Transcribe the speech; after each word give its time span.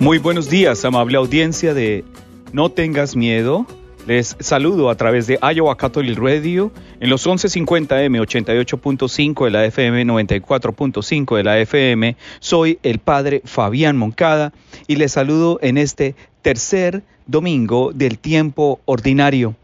Muy 0.00 0.16
buenos 0.16 0.48
días, 0.48 0.82
amable 0.86 1.18
audiencia 1.18 1.74
de 1.74 2.04
No 2.54 2.70
tengas 2.70 3.16
miedo. 3.16 3.66
Les 4.06 4.34
saludo 4.40 4.88
a 4.88 4.94
través 4.94 5.26
de 5.26 5.38
Iowa 5.54 5.76
Catholic 5.76 6.18
Radio 6.18 6.72
en 7.00 7.10
los 7.10 7.26
1150M 7.26 8.18
88.5 8.18 9.44
de 9.44 9.50
la 9.50 9.66
FM 9.66 10.06
94.5 10.06 11.36
de 11.36 11.44
la 11.44 11.58
FM. 11.58 12.16
Soy 12.38 12.78
el 12.82 12.98
padre 12.98 13.42
Fabián 13.44 13.98
Moncada 13.98 14.54
y 14.86 14.96
les 14.96 15.12
saludo 15.12 15.58
en 15.60 15.76
este 15.76 16.14
tercer 16.40 17.02
domingo 17.26 17.92
del 17.92 18.18
tiempo 18.18 18.80
ordinario. 18.86 19.54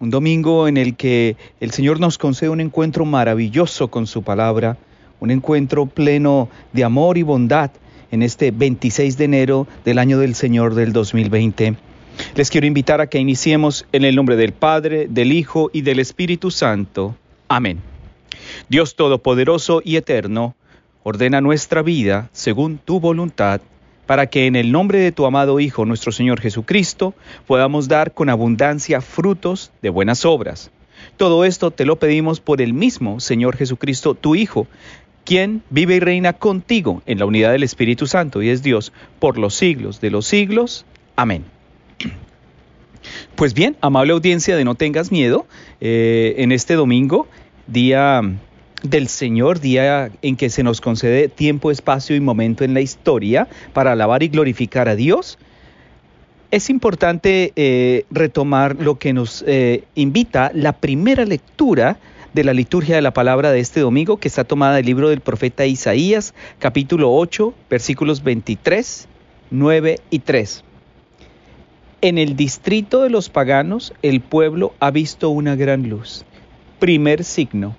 Un 0.00 0.08
domingo 0.08 0.68
en 0.68 0.78
el 0.78 0.96
que 0.96 1.36
el 1.60 1.70
Señor 1.72 2.00
nos 2.00 2.16
concede 2.16 2.48
un 2.48 2.62
encuentro 2.62 3.04
maravilloso 3.04 3.88
con 3.88 4.06
su 4.06 4.22
palabra, 4.22 4.78
un 5.20 5.30
encuentro 5.30 5.84
pleno 5.84 6.48
de 6.72 6.82
amor 6.82 7.18
y 7.18 7.22
bondad 7.24 7.72
en 8.10 8.22
este 8.22 8.50
26 8.50 9.16
de 9.18 9.24
enero 9.24 9.66
del 9.84 9.98
año 9.98 10.18
del 10.18 10.34
Señor 10.34 10.74
del 10.74 10.92
2020. 10.92 11.76
Les 12.34 12.50
quiero 12.50 12.66
invitar 12.66 13.00
a 13.00 13.08
que 13.08 13.18
iniciemos 13.18 13.86
en 13.92 14.04
el 14.04 14.16
nombre 14.16 14.36
del 14.36 14.52
Padre, 14.52 15.06
del 15.08 15.32
Hijo 15.32 15.70
y 15.72 15.82
del 15.82 15.98
Espíritu 15.98 16.50
Santo. 16.50 17.14
Amén. 17.48 17.80
Dios 18.68 18.96
Todopoderoso 18.96 19.82
y 19.84 19.96
Eterno, 19.96 20.54
ordena 21.02 21.40
nuestra 21.40 21.82
vida 21.82 22.30
según 22.32 22.78
tu 22.78 23.00
voluntad, 23.00 23.60
para 24.06 24.26
que 24.26 24.46
en 24.46 24.56
el 24.56 24.72
nombre 24.72 24.98
de 24.98 25.12
tu 25.12 25.26
amado 25.26 25.60
Hijo, 25.60 25.84
nuestro 25.84 26.12
Señor 26.12 26.40
Jesucristo, 26.40 27.14
podamos 27.46 27.88
dar 27.88 28.12
con 28.12 28.28
abundancia 28.28 29.00
frutos 29.00 29.72
de 29.82 29.90
buenas 29.90 30.24
obras. 30.24 30.70
Todo 31.16 31.44
esto 31.44 31.70
te 31.70 31.84
lo 31.84 31.96
pedimos 31.96 32.40
por 32.40 32.60
el 32.60 32.72
mismo 32.72 33.20
Señor 33.20 33.56
Jesucristo, 33.56 34.14
tu 34.14 34.34
Hijo, 34.34 34.66
quien 35.26 35.62
vive 35.68 35.96
y 35.96 36.00
reina 36.00 36.32
contigo 36.32 37.02
en 37.04 37.18
la 37.18 37.26
unidad 37.26 37.52
del 37.52 37.64
Espíritu 37.64 38.06
Santo 38.06 38.40
y 38.42 38.48
es 38.48 38.62
Dios 38.62 38.92
por 39.18 39.36
los 39.36 39.54
siglos 39.54 40.00
de 40.00 40.10
los 40.10 40.26
siglos. 40.26 40.86
Amén. 41.16 41.44
Pues 43.34 43.52
bien, 43.52 43.76
amable 43.82 44.12
audiencia 44.12 44.56
de 44.56 44.64
No 44.64 44.76
tengas 44.76 45.12
miedo, 45.12 45.46
eh, 45.80 46.36
en 46.38 46.52
este 46.52 46.74
domingo, 46.74 47.26
día 47.66 48.22
del 48.82 49.08
Señor, 49.08 49.60
día 49.60 50.10
en 50.22 50.36
que 50.36 50.48
se 50.48 50.62
nos 50.62 50.80
concede 50.80 51.28
tiempo, 51.28 51.70
espacio 51.70 52.14
y 52.14 52.20
momento 52.20 52.64
en 52.64 52.72
la 52.72 52.80
historia 52.80 53.48
para 53.72 53.92
alabar 53.92 54.22
y 54.22 54.28
glorificar 54.28 54.88
a 54.88 54.94
Dios, 54.94 55.38
es 56.52 56.70
importante 56.70 57.52
eh, 57.56 58.04
retomar 58.10 58.76
lo 58.76 58.98
que 58.98 59.12
nos 59.12 59.44
eh, 59.46 59.84
invita 59.96 60.52
la 60.54 60.72
primera 60.72 61.24
lectura 61.24 61.98
de 62.36 62.44
la 62.44 62.52
liturgia 62.52 62.94
de 62.94 63.02
la 63.02 63.14
palabra 63.14 63.50
de 63.50 63.60
este 63.60 63.80
domingo, 63.80 64.18
que 64.18 64.28
está 64.28 64.44
tomada 64.44 64.76
del 64.76 64.84
libro 64.84 65.08
del 65.08 65.22
profeta 65.22 65.64
Isaías, 65.64 66.34
capítulo 66.58 67.10
8, 67.14 67.54
versículos 67.70 68.22
23, 68.22 69.08
9 69.50 70.00
y 70.10 70.18
3. 70.18 70.62
En 72.02 72.18
el 72.18 72.36
distrito 72.36 73.02
de 73.02 73.08
los 73.08 73.30
paganos, 73.30 73.94
el 74.02 74.20
pueblo 74.20 74.74
ha 74.80 74.90
visto 74.90 75.30
una 75.30 75.56
gran 75.56 75.88
luz. 75.88 76.26
Primer 76.78 77.24
signo, 77.24 77.74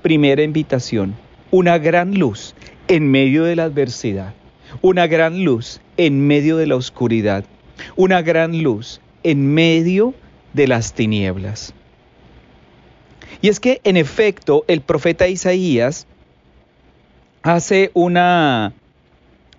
primera 0.00 0.44
invitación, 0.44 1.16
una 1.50 1.76
gran 1.78 2.14
luz 2.14 2.54
en 2.86 3.10
medio 3.10 3.42
de 3.42 3.56
la 3.56 3.64
adversidad, 3.64 4.32
una 4.80 5.08
gran 5.08 5.42
luz 5.42 5.80
en 5.96 6.24
medio 6.24 6.56
de 6.56 6.68
la 6.68 6.76
oscuridad, 6.76 7.44
una 7.96 8.22
gran 8.22 8.62
luz 8.62 9.00
en 9.24 9.52
medio 9.52 10.14
de 10.52 10.68
las 10.68 10.92
tinieblas. 10.92 11.74
Y 13.40 13.48
es 13.48 13.60
que 13.60 13.80
en 13.84 13.96
efecto 13.96 14.64
el 14.66 14.80
profeta 14.80 15.28
Isaías 15.28 16.06
hace 17.42 17.90
una 17.94 18.72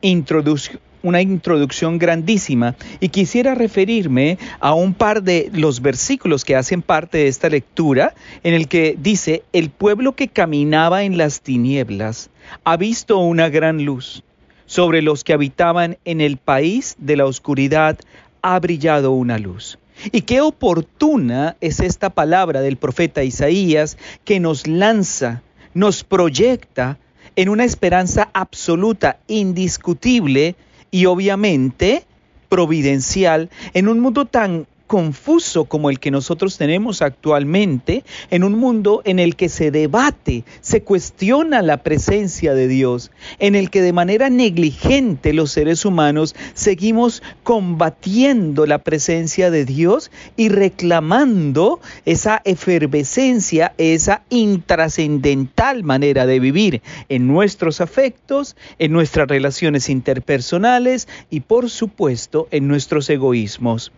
introducción 0.02 1.98
grandísima 1.98 2.76
y 3.00 3.10
quisiera 3.10 3.56
referirme 3.56 4.38
a 4.60 4.74
un 4.74 4.94
par 4.94 5.24
de 5.24 5.50
los 5.54 5.82
versículos 5.82 6.44
que 6.44 6.56
hacen 6.56 6.82
parte 6.82 7.20
de 7.20 7.28
esta 7.28 7.50
lectura 7.50 8.14
en 8.44 8.54
el 8.54 8.68
que 8.68 8.96
dice, 9.00 9.44
el 9.54 9.70
pueblo 9.70 10.14
que 10.14 10.28
caminaba 10.28 11.04
en 11.04 11.18
las 11.18 11.42
tinieblas 11.42 12.30
ha 12.64 12.78
visto 12.78 13.18
una 13.20 13.50
gran 13.50 13.86
luz. 13.86 14.24
Sobre 14.66 15.02
los 15.02 15.24
que 15.24 15.34
habitaban 15.34 15.98
en 16.06 16.22
el 16.22 16.38
país 16.38 16.96
de 17.00 17.16
la 17.16 17.26
oscuridad 17.26 17.98
ha 18.42 18.60
brillado 18.60 19.12
una 19.12 19.40
luz. 19.40 19.80
Y 20.12 20.22
qué 20.22 20.42
oportuna 20.42 21.58
es 21.62 21.80
esta 21.80 22.10
palabra 22.10 22.62
del 22.62 22.78
profeta 22.78 23.24
Isaías 23.24 23.98
que 24.24 24.40
nos 24.40 24.68
lanza, 24.68 25.42
nos 25.74 26.04
proyecta 26.04 26.98
en 27.36 27.50
una 27.50 27.66
esperanza 27.66 28.30
absoluta, 28.34 29.20
indiscutible 29.28 30.56
y 30.92 31.06
obviamente 31.06 32.06
providencial 32.50 33.50
en 33.74 33.88
un 33.88 34.00
mundo 34.00 34.26
tan 34.26 34.68
confuso 34.90 35.66
como 35.66 35.92
el 35.92 36.00
que 36.00 36.10
nosotros 36.10 36.58
tenemos 36.58 37.04
actualmente, 37.04 38.04
en 38.32 38.44
un 38.44 38.56
mundo 38.56 39.04
en 39.06 39.20
el 39.20 39.36
que 39.36 39.48
se 39.48 39.70
debate, 39.70 40.46
se 40.62 40.82
cuestiona 40.82 41.62
la 41.62 41.84
presencia 41.84 42.56
de 42.56 42.68
Dios, 42.68 43.12
en 43.38 43.54
el 43.54 43.70
que 43.70 43.84
de 43.84 43.94
manera 43.94 44.32
negligente 44.32 45.32
los 45.32 45.52
seres 45.52 45.86
humanos 45.86 46.36
seguimos 46.56 47.22
combatiendo 47.44 48.66
la 48.66 48.80
presencia 48.80 49.52
de 49.52 49.64
Dios 49.64 50.10
y 50.36 50.50
reclamando 50.50 51.80
esa 52.06 52.42
efervescencia, 52.44 53.76
esa 53.78 54.24
intrascendental 54.32 55.84
manera 55.84 56.26
de 56.26 56.40
vivir 56.40 56.82
en 57.10 57.28
nuestros 57.28 57.80
afectos, 57.80 58.56
en 58.80 58.92
nuestras 58.92 59.28
relaciones 59.28 59.88
interpersonales 59.88 61.08
y 61.30 61.42
por 61.42 61.70
supuesto 61.70 62.48
en 62.50 62.68
nuestros 62.68 63.08
egoísmos. 63.12 63.92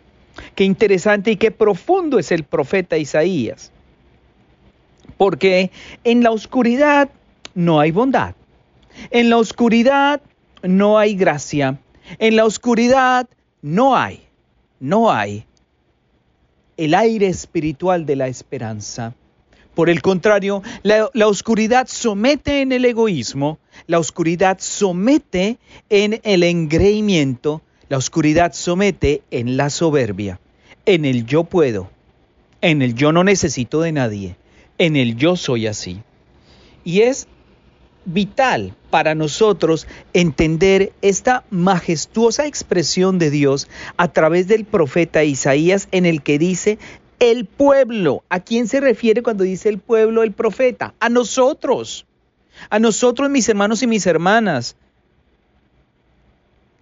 Qué 0.55 0.63
interesante 0.63 1.31
y 1.31 1.37
qué 1.37 1.51
profundo 1.51 2.19
es 2.19 2.31
el 2.31 2.43
profeta 2.43 2.97
Isaías. 2.97 3.71
Porque 5.17 5.71
en 6.03 6.23
la 6.23 6.31
oscuridad 6.31 7.09
no 7.53 7.79
hay 7.79 7.91
bondad. 7.91 8.35
En 9.09 9.29
la 9.29 9.37
oscuridad 9.37 10.21
no 10.63 10.97
hay 10.97 11.15
gracia. 11.15 11.79
En 12.19 12.35
la 12.35 12.45
oscuridad 12.45 13.29
no 13.61 13.95
hay, 13.95 14.23
no 14.79 15.11
hay 15.11 15.45
el 16.77 16.95
aire 16.95 17.27
espiritual 17.27 18.05
de 18.05 18.15
la 18.15 18.27
esperanza. 18.27 19.13
Por 19.75 19.89
el 19.89 20.01
contrario, 20.01 20.63
la, 20.83 21.09
la, 21.13 21.27
oscuridad 21.27 21.87
somete 21.87 22.61
en 22.61 22.71
el 22.71 22.83
egoísmo, 22.85 23.59
la 23.87 23.99
oscuridad 23.99 24.57
somete 24.59 25.57
en 25.89 26.19
el 26.23 26.43
engreimiento, 26.43 27.61
la 27.91 27.97
oscuridad 27.97 28.53
somete 28.53 29.21
en 29.31 29.57
la 29.57 29.69
soberbia, 29.69 30.39
en 30.85 31.03
el 31.03 31.25
yo 31.25 31.43
puedo, 31.43 31.89
en 32.61 32.81
el 32.81 32.95
yo 32.95 33.11
no 33.11 33.25
necesito 33.25 33.81
de 33.81 33.91
nadie, 33.91 34.37
en 34.77 34.95
el 34.95 35.17
yo 35.17 35.35
soy 35.35 35.67
así. 35.67 36.01
Y 36.85 37.01
es 37.01 37.27
vital 38.05 38.77
para 38.91 39.13
nosotros 39.13 39.87
entender 40.13 40.93
esta 41.01 41.43
majestuosa 41.49 42.45
expresión 42.47 43.19
de 43.19 43.29
Dios 43.29 43.67
a 43.97 44.07
través 44.07 44.47
del 44.47 44.63
profeta 44.63 45.25
Isaías 45.25 45.89
en 45.91 46.05
el 46.05 46.21
que 46.23 46.39
dice 46.39 46.79
el 47.19 47.43
pueblo. 47.43 48.23
¿A 48.29 48.39
quién 48.39 48.69
se 48.69 48.79
refiere 48.79 49.21
cuando 49.21 49.43
dice 49.43 49.67
el 49.67 49.79
pueblo, 49.79 50.23
el 50.23 50.31
profeta? 50.31 50.93
A 51.01 51.09
nosotros. 51.09 52.05
A 52.69 52.79
nosotros, 52.79 53.29
mis 53.29 53.49
hermanos 53.49 53.83
y 53.83 53.87
mis 53.87 54.07
hermanas 54.07 54.77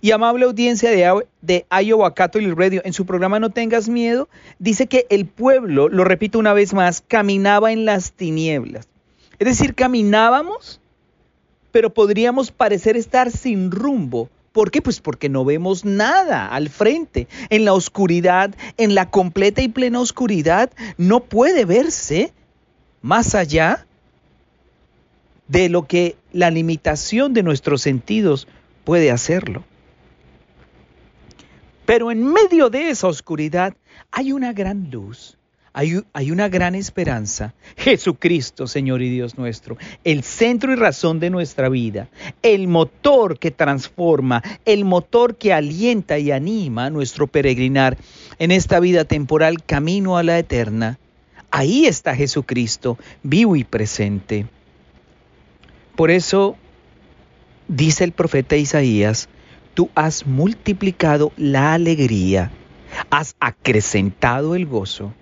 y 0.02 0.12
amable 0.12 0.46
audiencia 0.46 0.90
de, 0.92 1.26
de 1.42 1.66
Iowa 1.84 2.14
Catholic 2.14 2.58
Radio, 2.58 2.82
en 2.86 2.94
su 2.94 3.06
programa 3.06 3.40
No 3.40 3.50
tengas 3.50 3.90
miedo, 3.90 4.30
dice 4.60 4.88
que 4.88 5.06
el 5.10 5.26
pueblo, 5.26 5.90
lo 5.90 6.04
repito 6.04 6.40
una 6.40 6.54
vez 6.54 6.74
más, 6.74 7.02
caminaba 7.06 7.72
en 7.72 7.86
las 7.86 8.14
tinieblas. 8.14 8.88
Es 9.40 9.48
decir, 9.48 9.76
caminábamos, 9.76 10.82
pero 11.72 11.94
podríamos 11.94 12.52
parecer 12.52 12.98
estar 12.98 13.32
sin 13.32 13.72
rumbo. 13.72 14.30
¿Por 14.52 14.72
qué? 14.72 14.82
Pues 14.82 15.00
porque 15.00 15.30
no 15.30 15.46
vemos 15.46 15.86
nada 15.86 16.48
al 16.48 16.70
frente. 16.70 17.28
En 17.50 17.66
la 17.66 17.74
oscuridad, 17.74 18.56
en 18.78 18.96
la 18.96 19.10
completa 19.10 19.62
y 19.62 19.68
plena 19.68 20.00
oscuridad, 20.00 20.72
no 20.98 21.22
puede 21.22 21.66
verse 21.66 22.34
más 23.02 23.36
allá 23.36 23.86
de 25.48 25.70
lo 25.70 25.88
que 25.88 26.16
la 26.32 26.52
limitación 26.52 27.34
de 27.34 27.44
nuestros 27.44 27.82
sentidos 27.82 28.48
puede 28.84 29.12
hacerlo. 29.12 29.64
Pero 31.90 32.12
en 32.12 32.24
medio 32.24 32.70
de 32.70 32.92
esa 32.92 33.08
oscuridad 33.08 33.74
hay 34.12 34.32
una 34.32 34.54
gran 34.54 34.92
luz. 34.92 35.40
Hay, 35.74 36.00
hay, 36.14 36.30
una 36.30 36.48
gran 36.48 36.76
esperanza. 36.76 37.56
Jesucristo, 37.78 38.68
Señor 38.68 39.02
y 39.02 39.10
Dios 39.10 39.40
nuestro, 39.40 39.76
el 40.04 40.22
centro 40.22 40.72
y 40.72 40.76
razón 40.76 41.20
de 41.20 41.32
nuestra 41.32 41.68
vida, 41.68 42.08
el 42.44 42.68
motor 42.68 43.40
que 43.40 43.50
transforma, 43.50 44.44
el 44.66 44.86
motor 44.86 45.38
que 45.38 45.52
alienta 45.52 46.20
y 46.20 46.30
anima 46.30 46.92
nuestro 46.92 47.26
peregrinar 47.26 47.98
en 48.38 48.52
esta 48.52 48.80
vida 48.80 49.04
temporal 49.06 49.64
camino 49.64 50.16
a 50.16 50.22
la 50.22 50.38
eterna. 50.38 51.00
Ahí 51.50 51.88
está 51.88 52.16
Jesucristo, 52.16 53.00
vivo 53.24 53.56
y 53.56 53.64
presente. 53.64 54.46
Por 55.96 56.12
eso 56.12 56.56
dice 57.68 58.04
el 58.04 58.12
profeta 58.12 58.58
Isaías, 58.58 59.28
tú 59.74 59.90
has 59.96 60.26
multiplicado 60.26 61.32
la 61.38 61.74
alegría, 61.74 62.52
has 63.10 63.36
acrecentado 63.40 64.56
el 64.56 64.66
gozo. 64.66 65.14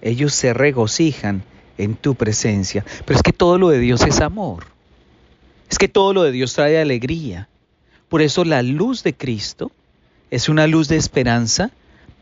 Ellos 0.00 0.32
se 0.34 0.54
regocijan 0.54 1.42
en 1.78 1.94
tu 1.94 2.14
presencia. 2.14 2.84
Pero 3.04 3.16
es 3.16 3.22
que 3.22 3.32
todo 3.32 3.58
lo 3.58 3.68
de 3.68 3.78
Dios 3.78 4.02
es 4.02 4.20
amor. 4.20 4.66
Es 5.70 5.78
que 5.78 5.88
todo 5.88 6.12
lo 6.12 6.22
de 6.22 6.32
Dios 6.32 6.54
trae 6.54 6.80
alegría. 6.80 7.48
Por 8.08 8.22
eso 8.22 8.44
la 8.44 8.62
luz 8.62 9.02
de 9.02 9.14
Cristo 9.14 9.70
es 10.30 10.48
una 10.48 10.66
luz 10.66 10.88
de 10.88 10.96
esperanza 10.96 11.70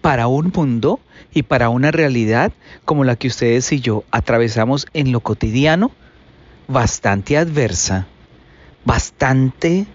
para 0.00 0.26
un 0.26 0.52
mundo 0.54 1.00
y 1.32 1.42
para 1.42 1.68
una 1.68 1.90
realidad 1.90 2.52
como 2.84 3.04
la 3.04 3.16
que 3.16 3.28
ustedes 3.28 3.72
y 3.72 3.80
yo 3.80 4.04
atravesamos 4.10 4.86
en 4.94 5.12
lo 5.12 5.20
cotidiano, 5.20 5.90
bastante 6.68 7.36
adversa, 7.36 8.06
bastante 8.84 9.86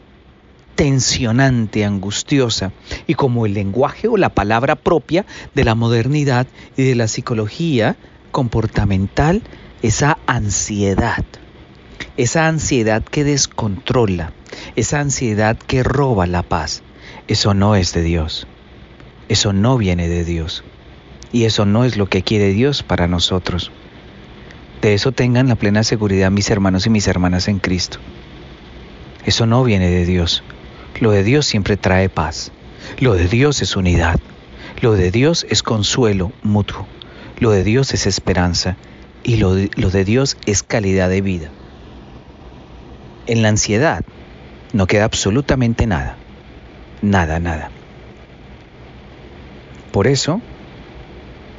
tensionante, 0.75 1.85
angustiosa, 1.85 2.71
y 3.07 3.13
como 3.15 3.45
el 3.45 3.53
lenguaje 3.53 4.07
o 4.07 4.17
la 4.17 4.29
palabra 4.29 4.75
propia 4.75 5.25
de 5.53 5.63
la 5.63 5.75
modernidad 5.75 6.47
y 6.77 6.83
de 6.83 6.95
la 6.95 7.07
psicología 7.07 7.97
comportamental, 8.31 9.41
esa 9.81 10.17
ansiedad, 10.25 11.25
esa 12.17 12.47
ansiedad 12.47 13.03
que 13.03 13.23
descontrola, 13.23 14.33
esa 14.75 14.99
ansiedad 14.99 15.57
que 15.57 15.83
roba 15.83 16.27
la 16.27 16.43
paz, 16.43 16.83
eso 17.27 17.53
no 17.53 17.75
es 17.75 17.93
de 17.93 18.03
Dios, 18.03 18.47
eso 19.29 19.53
no 19.53 19.77
viene 19.77 20.07
de 20.07 20.25
Dios, 20.25 20.63
y 21.31 21.45
eso 21.45 21.65
no 21.65 21.85
es 21.85 21.97
lo 21.97 22.07
que 22.07 22.23
quiere 22.23 22.49
Dios 22.49 22.83
para 22.83 23.07
nosotros. 23.07 23.71
De 24.81 24.95
eso 24.95 25.11
tengan 25.11 25.47
la 25.47 25.55
plena 25.55 25.83
seguridad 25.83 26.31
mis 26.31 26.49
hermanos 26.49 26.87
y 26.87 26.89
mis 26.89 27.07
hermanas 27.07 27.47
en 27.47 27.59
Cristo. 27.59 27.99
Eso 29.25 29.45
no 29.45 29.63
viene 29.63 29.89
de 29.89 30.05
Dios. 30.05 30.43
Lo 31.01 31.09
de 31.09 31.23
Dios 31.23 31.47
siempre 31.47 31.77
trae 31.77 32.09
paz. 32.09 32.51
Lo 32.99 33.15
de 33.15 33.27
Dios 33.27 33.63
es 33.63 33.75
unidad. 33.75 34.19
Lo 34.81 34.93
de 34.93 35.09
Dios 35.09 35.47
es 35.49 35.63
consuelo 35.63 36.31
mutuo. 36.43 36.87
Lo 37.39 37.49
de 37.49 37.63
Dios 37.63 37.95
es 37.95 38.05
esperanza. 38.05 38.77
Y 39.23 39.37
lo 39.37 39.55
de, 39.55 39.71
lo 39.75 39.89
de 39.89 40.05
Dios 40.05 40.37
es 40.45 40.61
calidad 40.61 41.09
de 41.09 41.21
vida. 41.21 41.49
En 43.25 43.41
la 43.41 43.49
ansiedad 43.49 44.05
no 44.73 44.85
queda 44.85 45.05
absolutamente 45.05 45.87
nada. 45.87 46.17
Nada, 47.01 47.39
nada. 47.39 47.71
Por 49.91 50.05
eso, 50.05 50.39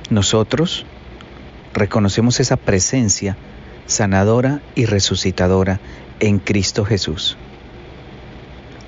nosotros 0.08 0.86
reconocemos 1.74 2.38
esa 2.38 2.56
presencia 2.56 3.36
sanadora 3.86 4.62
y 4.76 4.86
resucitadora 4.86 5.80
en 6.20 6.38
Cristo 6.38 6.84
Jesús. 6.84 7.36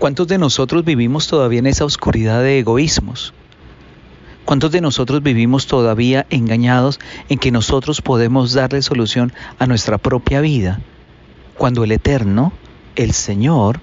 ¿Cuántos 0.05 0.29
de 0.29 0.37
nosotros 0.37 0.85
vivimos 0.85 1.29
todavía 1.29 1.61
en 1.61 1.67
esa 1.67 1.87
oscuridad 1.87 2.43
de 2.43 2.59
egoísmos? 2.59 3.33
¿Cuántos 4.45 4.71
de 4.71 4.83
nosotros 4.83 5.23
vivimos 5.23 5.67
todavía 5.67 6.27
engañados 6.29 7.01
en 7.31 7.39
que 7.39 7.51
nosotros 7.51 8.03
podemos 8.03 8.53
darle 8.53 8.83
solución 8.83 9.33
a 9.59 9.67
nuestra 9.67 9.97
propia 9.97 10.43
vida? 10.43 10.79
Cuando 11.56 11.85
el 11.85 11.93
Eterno, 11.93 12.53
el 12.97 13.15
Señor, 13.15 13.81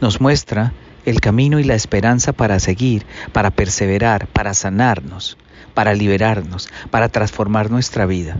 nos 0.00 0.20
muestra 0.20 0.72
el 1.04 1.20
camino 1.20 1.58
y 1.58 1.64
la 1.64 1.74
esperanza 1.74 2.32
para 2.32 2.60
seguir, 2.60 3.04
para 3.32 3.50
perseverar, 3.50 4.28
para 4.28 4.54
sanarnos, 4.54 5.36
para 5.74 5.94
liberarnos, 5.94 6.68
para 6.92 7.08
transformar 7.08 7.72
nuestra 7.72 8.06
vida. 8.06 8.38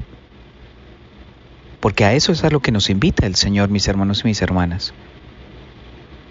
Porque 1.80 2.04
a 2.04 2.12
eso 2.12 2.30
es 2.30 2.44
a 2.44 2.50
lo 2.50 2.60
que 2.60 2.70
nos 2.70 2.88
invita 2.88 3.26
el 3.26 3.34
Señor, 3.34 3.68
mis 3.68 3.88
hermanos 3.88 4.20
y 4.22 4.28
mis 4.28 4.42
hermanas. 4.42 4.94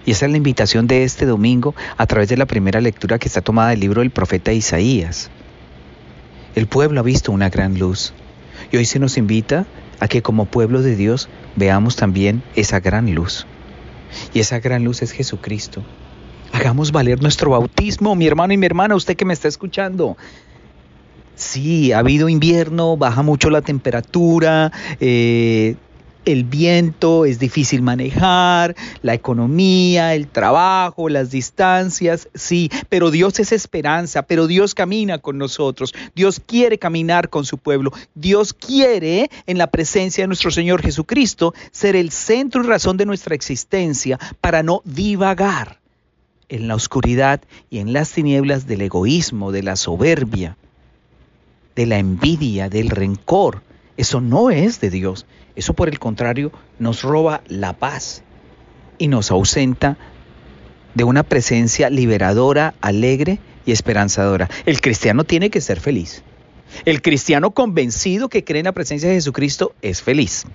Y 0.05 0.11
esa 0.11 0.25
es 0.25 0.31
la 0.31 0.37
invitación 0.37 0.87
de 0.87 1.03
este 1.03 1.25
domingo 1.25 1.73
a 1.97 2.05
través 2.05 2.29
de 2.29 2.37
la 2.37 2.45
primera 2.45 2.79
lectura 2.79 3.17
que 3.17 3.27
está 3.27 3.41
tomada 3.41 3.71
del 3.71 3.79
libro 3.79 4.01
del 4.01 4.11
profeta 4.11 4.53
Isaías. 4.53 5.31
El 6.53 6.67
pueblo 6.67 6.99
ha 6.99 7.03
visto 7.03 7.31
una 7.31 7.49
gran 7.49 7.79
luz 7.79 8.13
y 8.71 8.77
hoy 8.77 8.85
se 8.85 8.99
nos 8.99 9.17
invita 9.17 9.65
a 9.99 10.07
que 10.07 10.21
como 10.21 10.45
pueblo 10.45 10.81
de 10.81 10.95
Dios 10.95 11.27
veamos 11.55 11.95
también 11.95 12.43
esa 12.55 12.79
gran 12.79 13.13
luz. 13.15 13.47
Y 14.33 14.39
esa 14.39 14.59
gran 14.59 14.83
luz 14.83 15.01
es 15.01 15.11
Jesucristo. 15.11 15.83
Hagamos 16.53 16.91
valer 16.91 17.21
nuestro 17.21 17.51
bautismo, 17.51 18.15
mi 18.15 18.27
hermano 18.27 18.53
y 18.53 18.57
mi 18.57 18.65
hermana, 18.65 18.95
usted 18.95 19.17
que 19.17 19.25
me 19.25 19.33
está 19.33 19.47
escuchando. 19.47 20.15
Sí, 21.35 21.91
ha 21.91 21.99
habido 21.99 22.29
invierno, 22.29 22.95
baja 22.95 23.21
mucho 23.21 23.49
la 23.49 23.61
temperatura, 23.61 24.71
eh, 25.01 25.75
el 26.25 26.43
viento 26.43 27.25
es 27.25 27.39
difícil 27.39 27.81
manejar, 27.81 28.75
la 29.01 29.13
economía, 29.13 30.15
el 30.15 30.27
trabajo, 30.27 31.07
las 31.09 31.31
distancias, 31.31 32.29
sí, 32.33 32.69
pero 32.89 33.11
Dios 33.11 33.39
es 33.39 33.51
esperanza, 33.51 34.23
pero 34.23 34.47
Dios 34.47 34.73
camina 34.73 35.19
con 35.19 35.37
nosotros, 35.37 35.93
Dios 36.15 36.41
quiere 36.45 36.79
caminar 36.79 37.29
con 37.29 37.45
su 37.45 37.57
pueblo, 37.57 37.91
Dios 38.15 38.53
quiere 38.53 39.29
en 39.45 39.57
la 39.57 39.67
presencia 39.67 40.23
de 40.23 40.27
nuestro 40.27 40.51
Señor 40.51 40.81
Jesucristo 40.81 41.53
ser 41.71 41.95
el 41.95 42.11
centro 42.11 42.63
y 42.63 42.67
razón 42.67 42.97
de 42.97 43.05
nuestra 43.05 43.35
existencia 43.35 44.19
para 44.41 44.63
no 44.63 44.81
divagar 44.83 45.79
en 46.49 46.67
la 46.67 46.75
oscuridad 46.75 47.41
y 47.69 47.79
en 47.79 47.93
las 47.93 48.11
tinieblas 48.11 48.67
del 48.67 48.81
egoísmo, 48.81 49.51
de 49.51 49.63
la 49.63 49.75
soberbia, 49.75 50.57
de 51.75 51.85
la 51.85 51.97
envidia, 51.97 52.69
del 52.69 52.89
rencor. 52.89 53.61
Eso 53.97 54.21
no 54.21 54.49
es 54.49 54.79
de 54.79 54.89
Dios. 54.89 55.25
Eso 55.55 55.73
por 55.73 55.89
el 55.89 55.99
contrario 55.99 56.51
nos 56.79 57.01
roba 57.01 57.41
la 57.47 57.73
paz 57.73 58.23
y 58.97 59.07
nos 59.07 59.31
ausenta 59.31 59.97
de 60.93 61.03
una 61.03 61.23
presencia 61.23 61.89
liberadora, 61.89 62.73
alegre 62.81 63.39
y 63.65 63.71
esperanzadora. 63.71 64.49
El 64.65 64.81
cristiano 64.81 65.23
tiene 65.23 65.49
que 65.49 65.61
ser 65.61 65.79
feliz. 65.79 66.23
El 66.83 67.01
cristiano 67.01 67.51
convencido 67.51 68.29
que 68.29 68.43
cree 68.43 68.59
en 68.59 68.65
la 68.65 68.71
presencia 68.71 69.09
de 69.09 69.15
Jesucristo 69.15 69.73
es 69.81 70.01
feliz. 70.01 70.45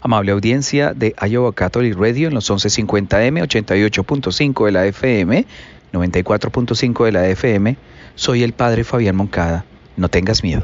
Amable 0.00 0.32
audiencia 0.32 0.94
de 0.94 1.14
Iowa 1.28 1.52
Catholic 1.52 1.96
Radio 1.96 2.28
en 2.28 2.34
los 2.34 2.48
1150M, 2.50 3.42
88.5 3.42 4.66
de 4.66 4.72
la 4.72 4.86
FM, 4.86 5.46
94.5 5.92 7.04
de 7.04 7.12
la 7.12 7.28
FM, 7.28 7.76
soy 8.14 8.42
el 8.42 8.52
Padre 8.52 8.84
Fabián 8.84 9.16
Moncada. 9.16 9.64
No 9.96 10.08
tengas 10.08 10.44
miedo. 10.44 10.62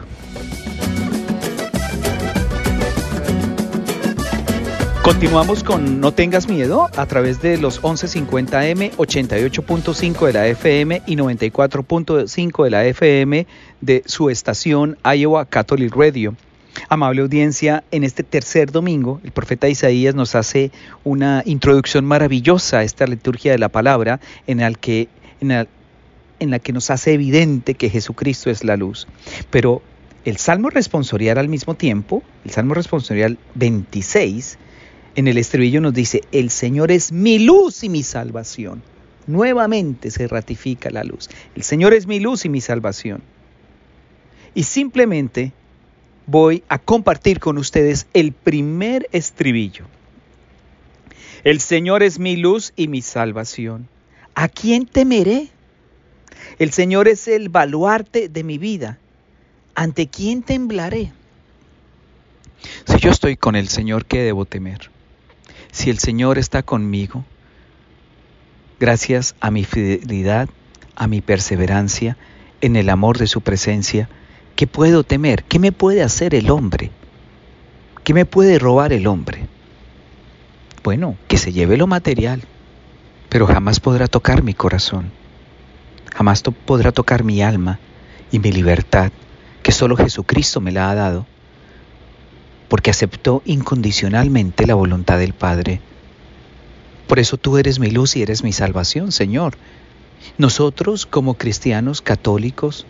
Continuamos 5.05 5.63
con 5.63 6.01
No 6.01 6.15
tengas 6.15 6.49
miedo 6.49 6.89
a 6.97 7.05
través 7.05 7.43
de 7.43 7.59
los 7.59 7.83
1150M, 7.83 8.93
88.5 8.93 10.27
de 10.27 10.33
la 10.33 10.47
FM 10.47 11.03
y 11.05 11.17
94.5 11.17 12.65
de 12.65 12.71
la 12.71 12.87
FM 12.87 13.47
de 13.83 14.03
su 14.07 14.31
estación 14.31 14.97
Iowa 15.05 15.45
Catholic 15.45 15.95
Radio. 15.95 16.35
Amable 16.89 17.21
audiencia, 17.21 17.85
en 17.91 18.03
este 18.03 18.23
tercer 18.23 18.73
domingo 18.73 19.21
el 19.25 19.33
profeta 19.33 19.69
Isaías 19.69 20.15
nos 20.15 20.35
hace 20.35 20.73
una 21.05 21.43
introducción 21.45 22.07
maravillosa 22.07 22.79
a 22.79 22.85
esta 22.85 23.07
liturgia 23.07 23.53
de 23.53 23.59
la 23.59 23.69
palabra 23.69 24.21
en, 24.47 24.61
el 24.61 24.79
que, 24.79 25.09
en 25.43 26.51
la 26.51 26.59
que 26.61 26.73
nos 26.73 26.91
hace 26.91 27.13
evidente 27.13 27.75
que 27.75 27.91
Jesucristo 27.91 28.49
es 28.49 28.65
la 28.65 28.79
luz. 28.79 29.07
Pero 29.51 29.83
el 30.25 30.39
Salmo 30.39 30.71
responsorial 30.71 31.37
al 31.37 31.51
mismo 31.51 31.75
tiempo, 31.75 32.23
el 32.47 32.53
Salmo 32.53 32.73
responsorial 32.73 33.37
26, 33.55 34.59
en 35.17 35.29
el 35.29 35.39
estribillo 35.39 35.81
nos 35.81 35.95
dice, 35.95 36.23
el 36.33 36.51
Señor 36.51 36.91
es 36.91 37.13
mi 37.13 37.39
luz 37.39 37.85
y 37.85 37.89
mi 37.89 38.03
salvación. 38.03 38.83
Nuevamente 39.27 40.11
se 40.11 40.27
ratifica 40.27 40.91
la 40.91 41.05
luz. 41.05 41.31
El 41.55 41.63
Señor 41.63 41.95
es 41.95 42.07
mi 42.07 42.21
luz 42.21 42.45
y 42.45 42.49
mi 42.49 42.61
salvación. 42.61 43.23
Y 44.55 44.65
simplemente 44.65 45.53
voy 46.27 46.63
a 46.69 46.79
compartir 46.79 47.41
con 47.41 47.59
ustedes 47.59 48.07
el 48.13 48.33
primer 48.33 49.09
estribillo. 49.13 49.87
El 51.45 51.61
Señor 51.61 52.03
es 52.03 52.19
mi 52.19 52.37
luz 52.37 52.73
y 52.77 52.89
mi 52.89 53.03
salvación. 53.03 53.89
¿A 54.35 54.49
quién 54.49 54.87
temeré? 54.87 55.49
El 56.59 56.73
Señor 56.73 57.09
es 57.09 57.29
el 57.29 57.49
baluarte 57.49 58.29
de 58.29 58.45
mi 58.45 58.59
vida. 58.59 58.99
¿Ante 59.75 60.09
quién 60.09 60.43
temblaré? 60.43 61.13
Si 62.87 62.99
yo 62.99 63.11
estoy 63.11 63.37
con 63.37 63.57
el 63.57 63.69
Señor, 63.69 64.07
¿qué 64.07 64.23
debo 64.23 64.45
temer? 64.45 64.94
Si 65.75 65.91
el 65.91 65.99
Señor 65.99 66.39
está 66.39 66.63
conmigo, 66.63 67.25
gracias 68.79 69.35
a 69.41 69.51
mi 69.51 69.65
fidelidad, 69.65 70.49
a 70.95 71.09
mi 71.09 71.21
perseverancia 71.21 72.17
en 72.61 72.77
el 72.77 72.89
amor 72.89 73.19
de 73.19 73.27
su 73.27 73.41
presencia, 73.41 74.09
¿qué 74.55 74.69
puedo 74.69 75.03
temer? 75.03 75.43
¿Qué 75.43 75.59
me 75.59 75.73
puede 75.73 76.05
hacer 76.05 76.37
el 76.37 76.49
hombre? 76.53 76.93
¿Qué 78.05 78.15
me 78.15 78.25
puede 78.25 78.61
robar 78.61 78.93
el 78.93 79.09
hombre? 79.09 79.49
Bueno, 80.85 81.17
que 81.27 81.39
se 81.39 81.53
lleve 81.53 81.77
lo 81.77 81.89
material, 81.89 82.45
pero 83.29 83.49
jamás 83.49 83.81
podrá 83.81 84.07
tocar 84.07 84.45
mi 84.45 84.55
corazón, 84.55 85.11
jamás 86.15 86.45
podrá 86.65 86.93
tocar 86.93 87.25
mi 87.25 87.43
alma 87.43 87.81
y 88.31 88.39
mi 88.39 88.53
libertad, 88.53 89.11
que 89.65 89.73
solo 89.73 89.97
Jesucristo 89.97 90.61
me 90.61 90.71
la 90.71 90.89
ha 90.89 90.95
dado, 90.95 91.27
porque 92.75 92.91
aceptó 92.91 93.41
incondicionalmente 93.45 94.67
la 94.67 94.75
voluntad 94.75 95.21
del 95.21 95.33
Padre. 95.33 95.81
Por 97.07 97.21
eso 97.21 97.37
tú 97.37 97.57
eres 97.57 97.79
mi 97.79 97.89
luz 97.89 98.17
y 98.17 98.23
eres 98.23 98.43
mi 98.43 98.51
salvación, 98.51 99.13
Señor. 99.13 99.55
Nosotros 100.39 101.07
como 101.07 101.35
cristianos 101.35 102.03
católicos, 102.03 102.85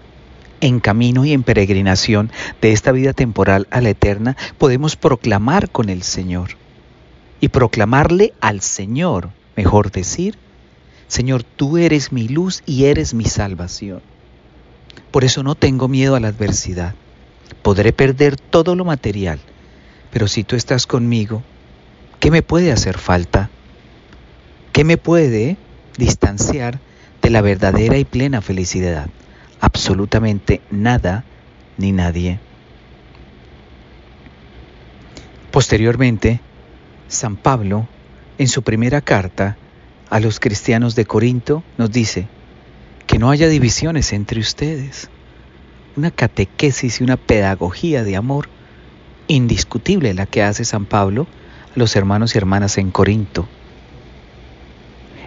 en 0.63 0.81
camino 0.81 1.27
y 1.27 1.35
en 1.35 1.43
peregrinación 1.43 2.33
de 2.63 2.73
esta 2.73 2.93
vida 2.93 3.13
temporal 3.13 3.69
a 3.71 3.83
la 3.83 3.91
eterna, 3.91 4.39
podemos 4.57 4.97
proclamar 4.97 5.69
con 5.69 5.91
el 5.91 6.03
Señor 6.03 6.53
y 7.43 7.49
proclamarle 7.49 8.33
al 8.41 8.63
Señor, 8.63 9.33
mejor 9.55 9.93
decir, 9.93 10.39
Señor, 11.09 11.43
tú 11.43 11.77
eres 11.77 12.11
mi 12.11 12.27
luz 12.27 12.63
y 12.65 12.87
eres 12.87 13.13
mi 13.13 13.27
salvación. 13.27 14.01
Por 15.11 15.25
eso 15.25 15.43
no 15.43 15.55
tengo 15.55 15.89
miedo 15.89 16.17
a 16.17 16.21
la 16.21 16.29
adversidad. 16.29 16.95
Podré 17.61 17.93
perder 17.93 18.39
todo 18.39 18.77
lo 18.77 18.87
material, 18.87 19.41
pero 20.15 20.29
si 20.29 20.45
tú 20.45 20.55
estás 20.55 20.87
conmigo, 20.87 21.43
¿qué 22.21 22.31
me 22.31 22.43
puede 22.43 22.71
hacer 22.71 22.99
falta? 22.99 23.51
¿Qué 24.73 24.85
me 24.85 24.97
puede 24.97 25.57
distanciar 25.99 26.79
de 27.21 27.31
la 27.31 27.41
verdadera 27.41 27.99
y 27.99 28.05
plena 28.05 28.41
felicidad? 28.41 29.09
Absolutamente 29.59 30.61
nada 30.71 31.25
ni 31.79 31.91
nadie. 31.91 32.39
Posteriormente, 35.51 36.41
San 37.09 37.35
Pablo, 37.35 37.89
en 38.39 38.47
su 38.47 38.63
primera 38.63 39.01
carta 39.01 39.57
a 40.11 40.21
los 40.21 40.39
cristianos 40.39 40.95
de 40.95 41.07
Corinto, 41.07 41.65
nos 41.77 41.91
dice 41.91 42.29
que 43.09 43.19
no 43.19 43.33
haya 43.33 43.49
divisiones 43.49 44.13
entre 44.13 44.39
ustedes. 44.39 45.11
Una 45.97 46.13
catequesis 46.13 47.01
y 47.01 47.03
una 47.03 47.17
pedagogía 47.17 48.05
de 48.05 48.15
amor 48.15 48.54
indiscutible 49.35 50.15
la 50.15 50.27
que 50.27 50.43
hace 50.43 50.65
San 50.65 50.87
Pablo 50.87 51.27
a 51.75 51.79
los 51.79 51.97
hermanos 51.97 52.35
y 52.35 52.39
hermanas 52.39 52.79
en 52.79 52.91
Corinto. 52.91 53.47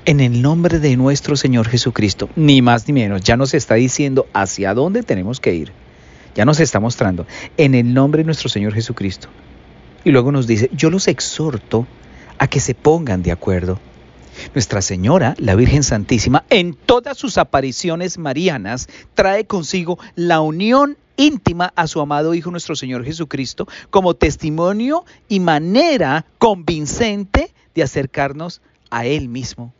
En 0.05 0.21
el 0.21 0.41
nombre 0.41 0.79
de 0.79 0.95
nuestro 0.95 1.35
Señor 1.35 1.67
Jesucristo, 1.67 2.29
ni 2.35 2.61
más 2.61 2.87
ni 2.87 2.93
menos, 2.93 3.21
ya 3.21 3.35
nos 3.35 3.53
está 3.53 3.75
diciendo 3.75 4.27
hacia 4.33 4.73
dónde 4.73 5.03
tenemos 5.03 5.39
que 5.39 5.53
ir. 5.53 5.71
Ya 6.33 6.45
nos 6.45 6.59
está 6.59 6.79
mostrando, 6.79 7.25
en 7.57 7.75
el 7.75 7.93
nombre 7.93 8.19
de 8.19 8.25
nuestro 8.25 8.47
Señor 8.47 8.73
Jesucristo, 8.73 9.27
y 10.03 10.11
luego 10.11 10.31
nos 10.31 10.47
dice, 10.47 10.69
yo 10.71 10.89
los 10.89 11.07
exhorto 11.07 11.87
a 12.37 12.47
que 12.47 12.59
se 12.59 12.75
pongan 12.75 13.23
de 13.23 13.31
acuerdo. 13.31 13.79
Nuestra 14.53 14.81
Señora, 14.81 15.35
la 15.37 15.55
Virgen 15.55 15.83
Santísima, 15.83 16.45
en 16.49 16.73
todas 16.73 17.17
sus 17.17 17.37
apariciones 17.37 18.17
marianas, 18.17 18.87
trae 19.13 19.45
consigo 19.45 19.99
la 20.15 20.41
unión 20.41 20.97
íntima 21.17 21.73
a 21.75 21.87
su 21.87 21.99
amado 21.99 22.33
Hijo 22.33 22.51
nuestro 22.51 22.75
Señor 22.75 23.03
Jesucristo 23.03 23.67
como 23.89 24.13
testimonio 24.13 25.03
y 25.27 25.39
manera 25.39 26.25
convincente 26.37 27.53
de 27.75 27.83
acercarnos 27.83 28.61
a 28.89 29.05
Él 29.05 29.27
mismo. 29.27 29.73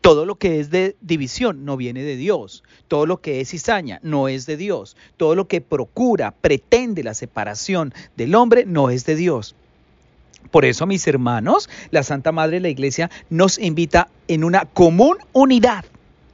Todo 0.00 0.26
lo 0.26 0.34
que 0.34 0.60
es 0.60 0.68
de 0.70 0.96
división 1.00 1.64
no 1.64 1.78
viene 1.78 2.02
de 2.02 2.16
Dios. 2.16 2.62
Todo 2.88 3.06
lo 3.06 3.22
que 3.22 3.40
es 3.40 3.50
cizaña 3.50 4.00
no 4.02 4.28
es 4.28 4.44
de 4.44 4.58
Dios. 4.58 4.96
Todo 5.16 5.34
lo 5.34 5.48
que 5.48 5.62
procura, 5.62 6.32
pretende 6.32 7.02
la 7.02 7.14
separación 7.14 7.94
del 8.16 8.34
hombre 8.34 8.66
no 8.66 8.90
es 8.90 9.06
de 9.06 9.16
Dios. 9.16 9.54
Por 10.50 10.64
eso, 10.64 10.86
mis 10.86 11.06
hermanos, 11.06 11.68
la 11.90 12.02
Santa 12.02 12.32
Madre 12.32 12.56
de 12.56 12.60
la 12.60 12.68
Iglesia 12.68 13.10
nos 13.30 13.58
invita 13.58 14.08
en 14.28 14.44
una 14.44 14.64
común 14.66 15.16
unidad, 15.32 15.84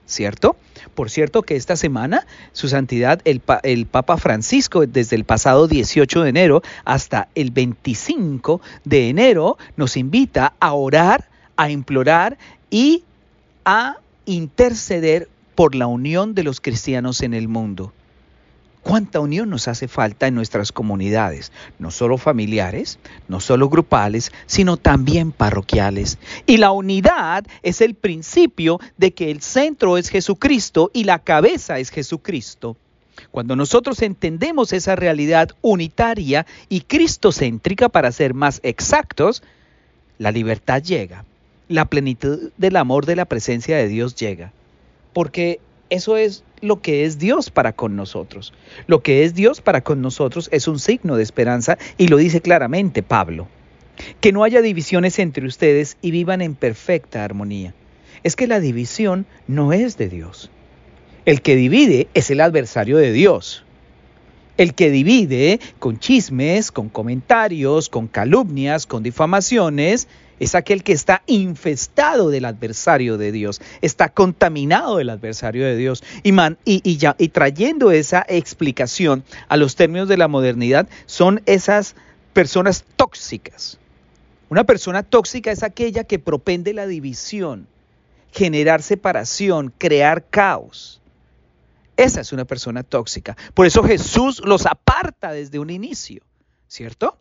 ¿cierto? 0.07 0.57
Por 0.95 1.11
cierto 1.11 1.43
que 1.43 1.57
esta 1.57 1.77
semana, 1.77 2.27
su 2.53 2.69
santidad, 2.69 3.21
el, 3.25 3.43
el, 3.63 3.87
Papa 3.87 4.17
Francisco, 4.17 4.87
desde 4.87 5.17
el 5.17 5.25
pasado 5.25 5.69
18 5.69 6.23
de 6.23 6.29
enero 6.29 6.63
hasta 6.85 7.29
el 7.35 7.51
25 7.51 8.61
de 8.85 9.09
enero, 9.09 9.59
nos 9.77 9.97
invita 9.97 10.55
a 10.61 10.73
orar, 10.73 11.29
a 11.57 11.71
implorar 11.71 12.39
y 12.71 13.05
a 13.65 13.99
interceder 14.27 15.29
por 15.55 15.75
la 15.75 15.87
unión 15.87 16.35
de 16.35 16.45
los 16.45 16.61
cristianos 16.61 17.23
en 17.23 17.35
el 17.35 17.49
mundo. 17.49 17.93
¿Cuánta 18.83 19.21
unión 19.21 19.51
nos 19.51 19.69
hace 19.69 19.89
falta 19.89 20.27
en 20.27 20.35
nuestras 20.35 20.73
comunidades? 20.73 21.53
No 21.79 21.91
solo 21.91 22.17
familiares, 22.17 22.99
no 23.29 23.41
solo 23.41 23.69
grupales, 23.69 24.33
sino 24.47 24.77
también 24.77 25.33
parroquiales. 25.33 26.19
Y 26.47 26.57
la 26.57 26.73
unidad 26.73 27.45
es 27.63 27.81
el 27.81 27.95
principio 27.95 28.81
de 28.97 29.13
que 29.13 29.31
el 29.31 29.43
centro 29.43 29.99
es 29.99 30.09
Jesucristo 30.09 30.91
y 30.95 31.05
la 31.05 31.19
cabeza 31.19 31.79
es 31.79 31.91
Jesucristo. 31.91 32.77
Cuando 33.31 33.55
nosotros 33.55 34.01
entendemos 34.01 34.73
esa 34.73 34.97
realidad 34.97 35.51
unitaria 35.61 36.47
y 36.71 36.81
cristocéntrica, 36.81 37.91
para 37.91 38.13
ser 38.13 38.33
más 38.33 38.61
exactos, 38.63 39.43
la 40.19 40.33
libertad 40.33 40.83
llega 40.83 41.25
la 41.71 41.85
plenitud 41.85 42.51
del 42.59 42.77
amor 42.77 43.07
de 43.07 43.17
la 43.17 43.25
presencia 43.25 43.77
de 43.77 43.87
Dios 43.87 44.17
llega. 44.17 44.53
Porque 45.13 45.61
eso 45.91 46.17
es 46.17 46.45
lo 46.61 46.81
que 46.81 47.05
es 47.05 47.19
Dios 47.19 47.51
para 47.51 47.73
con 47.73 47.97
nosotros. 47.97 48.53
Lo 48.87 49.03
que 49.03 49.25
es 49.25 49.35
Dios 49.35 49.61
para 49.61 49.83
con 49.83 50.01
nosotros 50.01 50.49
es 50.53 50.69
un 50.69 50.79
signo 50.79 51.17
de 51.17 51.23
esperanza 51.23 51.79
y 51.99 52.09
lo 52.09 52.17
dice 52.17 52.41
claramente 52.41 53.03
Pablo. 53.03 53.49
Que 54.21 54.33
no 54.33 54.45
haya 54.45 54.63
divisiones 54.63 55.19
entre 55.19 55.47
ustedes 55.47 55.97
y 56.01 56.11
vivan 56.11 56.41
en 56.41 56.55
perfecta 56.55 57.25
armonía. 57.25 57.75
Es 58.23 58.37
que 58.37 58.47
la 58.47 58.61
división 58.61 59.27
no 59.47 59.73
es 59.73 59.99
de 59.99 60.09
Dios. 60.09 60.51
El 61.27 61.43
que 61.43 61.57
divide 61.57 62.09
es 62.15 62.31
el 62.31 62.41
adversario 62.41 62.97
de 62.97 63.13
Dios. 63.13 63.65
El 64.57 64.75
que 64.75 64.91
divide 64.91 65.59
con 65.79 65.99
chismes, 65.99 66.71
con 66.71 66.89
comentarios, 66.89 67.89
con 67.89 68.09
calumnias, 68.09 68.87
con 68.87 69.03
difamaciones, 69.03 70.07
es 70.41 70.55
aquel 70.55 70.83
que 70.83 70.93
está 70.93 71.23
infestado 71.27 72.31
del 72.31 72.47
adversario 72.47 73.19
de 73.19 73.31
Dios, 73.31 73.61
está 73.83 74.09
contaminado 74.09 74.97
del 74.97 75.11
adversario 75.11 75.65
de 75.65 75.77
Dios. 75.77 76.03
Y, 76.25 76.33
y, 76.65 76.97
ya, 76.97 77.15
y 77.19 77.29
trayendo 77.29 77.93
esa 77.93 78.25
explicación 78.27 79.23
a 79.49 79.57
los 79.57 79.77
términos 79.77 80.09
de 80.09 80.17
la 80.17 80.29
modernidad, 80.29 80.89
son 81.07 81.43
esas 81.47 81.95
personas 82.33 82.85
tóxicas. 82.97 83.79
Una 84.49 84.65
persona 84.65 85.03
tóxica 85.03 85.53
es 85.53 85.63
aquella 85.63 86.05
que 86.05 86.19
propende 86.19 86.73
la 86.73 86.87
división, 86.87 87.69
generar 88.33 88.83
separación, 88.83 89.73
crear 89.77 90.25
caos. 90.29 91.01
Esa 91.97 92.23
es 92.23 92.33
una 92.33 92.47
persona 92.47 92.83
tóxica. 92.83 93.37
Por 93.53 93.67
eso 93.67 93.83
Jesús 93.83 94.41
los 94.45 94.65
aparta 94.65 95.33
desde 95.33 95.59
un 95.59 95.69
inicio, 95.69 96.23
¿cierto? 96.67 97.19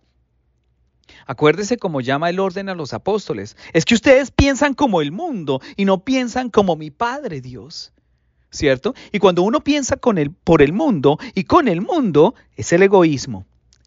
Acuérdese 1.25 1.77
cómo 1.77 2.01
llama 2.01 2.29
el 2.29 2.39
orden 2.39 2.69
a 2.69 2.75
los 2.75 2.93
apóstoles. 2.93 3.55
Es 3.73 3.85
que 3.85 3.95
ustedes 3.95 4.31
piensan 4.31 4.73
como 4.73 5.01
el 5.01 5.11
mundo 5.11 5.61
y 5.75 5.85
no 5.85 6.03
piensan 6.03 6.49
como 6.49 6.75
mi 6.75 6.91
Padre 6.91 7.41
Dios. 7.41 7.93
¿Cierto? 8.51 8.95
Y 9.11 9.19
cuando 9.19 9.43
uno 9.43 9.63
piensa 9.63 9.97
con 9.97 10.37
por 10.43 10.61
el 10.61 10.73
mundo 10.73 11.19
y 11.35 11.43
con 11.43 11.67
el 11.67 11.81
mundo, 11.81 12.33
es 12.55 12.73
el 12.73 12.81
egoísmo, 12.81 13.45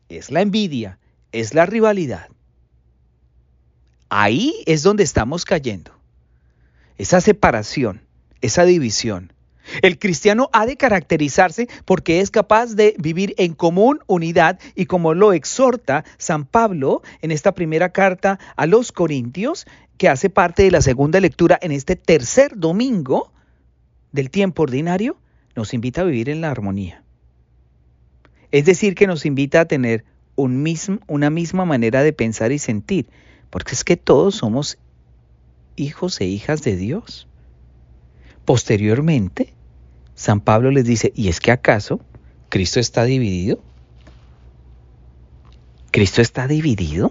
es 0.08 0.30
la 0.30 0.40
envidia, 0.40 0.98
es 1.32 1.52
la 1.52 1.66
rivalidad. 1.66 2.28
Ahí 4.08 4.62
es 4.66 4.82
donde 4.82 5.02
estamos 5.02 5.44
cayendo. 5.44 5.90
Esa 6.96 7.20
separación, 7.20 8.02
esa 8.40 8.64
división. 8.64 9.32
El 9.80 9.98
cristiano 9.98 10.50
ha 10.52 10.66
de 10.66 10.76
caracterizarse 10.76 11.68
porque 11.84 12.20
es 12.20 12.30
capaz 12.30 12.74
de 12.74 12.94
vivir 12.98 13.34
en 13.38 13.54
común 13.54 14.00
unidad 14.06 14.58
y 14.74 14.86
como 14.86 15.14
lo 15.14 15.32
exhorta 15.32 16.04
San 16.18 16.44
Pablo 16.44 17.02
en 17.22 17.30
esta 17.30 17.52
primera 17.52 17.90
carta 17.90 18.38
a 18.56 18.66
los 18.66 18.92
Corintios, 18.92 19.66
que 19.96 20.08
hace 20.08 20.30
parte 20.30 20.64
de 20.64 20.70
la 20.70 20.82
segunda 20.82 21.20
lectura 21.20 21.58
en 21.62 21.72
este 21.72 21.96
tercer 21.96 22.52
domingo 22.56 23.32
del 24.10 24.30
tiempo 24.30 24.64
ordinario, 24.64 25.16
nos 25.54 25.74
invita 25.74 26.02
a 26.02 26.04
vivir 26.04 26.28
en 26.28 26.40
la 26.40 26.50
armonía. 26.50 27.02
Es 28.50 28.64
decir, 28.66 28.94
que 28.94 29.06
nos 29.06 29.24
invita 29.24 29.60
a 29.60 29.64
tener 29.64 30.04
un 30.36 30.62
mismo, 30.62 30.98
una 31.06 31.30
misma 31.30 31.64
manera 31.64 32.02
de 32.02 32.12
pensar 32.12 32.52
y 32.52 32.58
sentir, 32.58 33.08
porque 33.50 33.74
es 33.74 33.84
que 33.84 33.96
todos 33.96 34.36
somos 34.36 34.78
hijos 35.76 36.20
e 36.20 36.26
hijas 36.26 36.62
de 36.62 36.76
Dios. 36.76 37.28
Posteriormente, 38.44 39.54
San 40.22 40.40
Pablo 40.40 40.70
les 40.70 40.84
dice, 40.84 41.12
¿y 41.16 41.26
es 41.26 41.40
que 41.40 41.50
acaso 41.50 41.98
Cristo 42.48 42.78
está 42.78 43.02
dividido? 43.02 43.58
¿Cristo 45.90 46.22
está 46.22 46.46
dividido? 46.46 47.10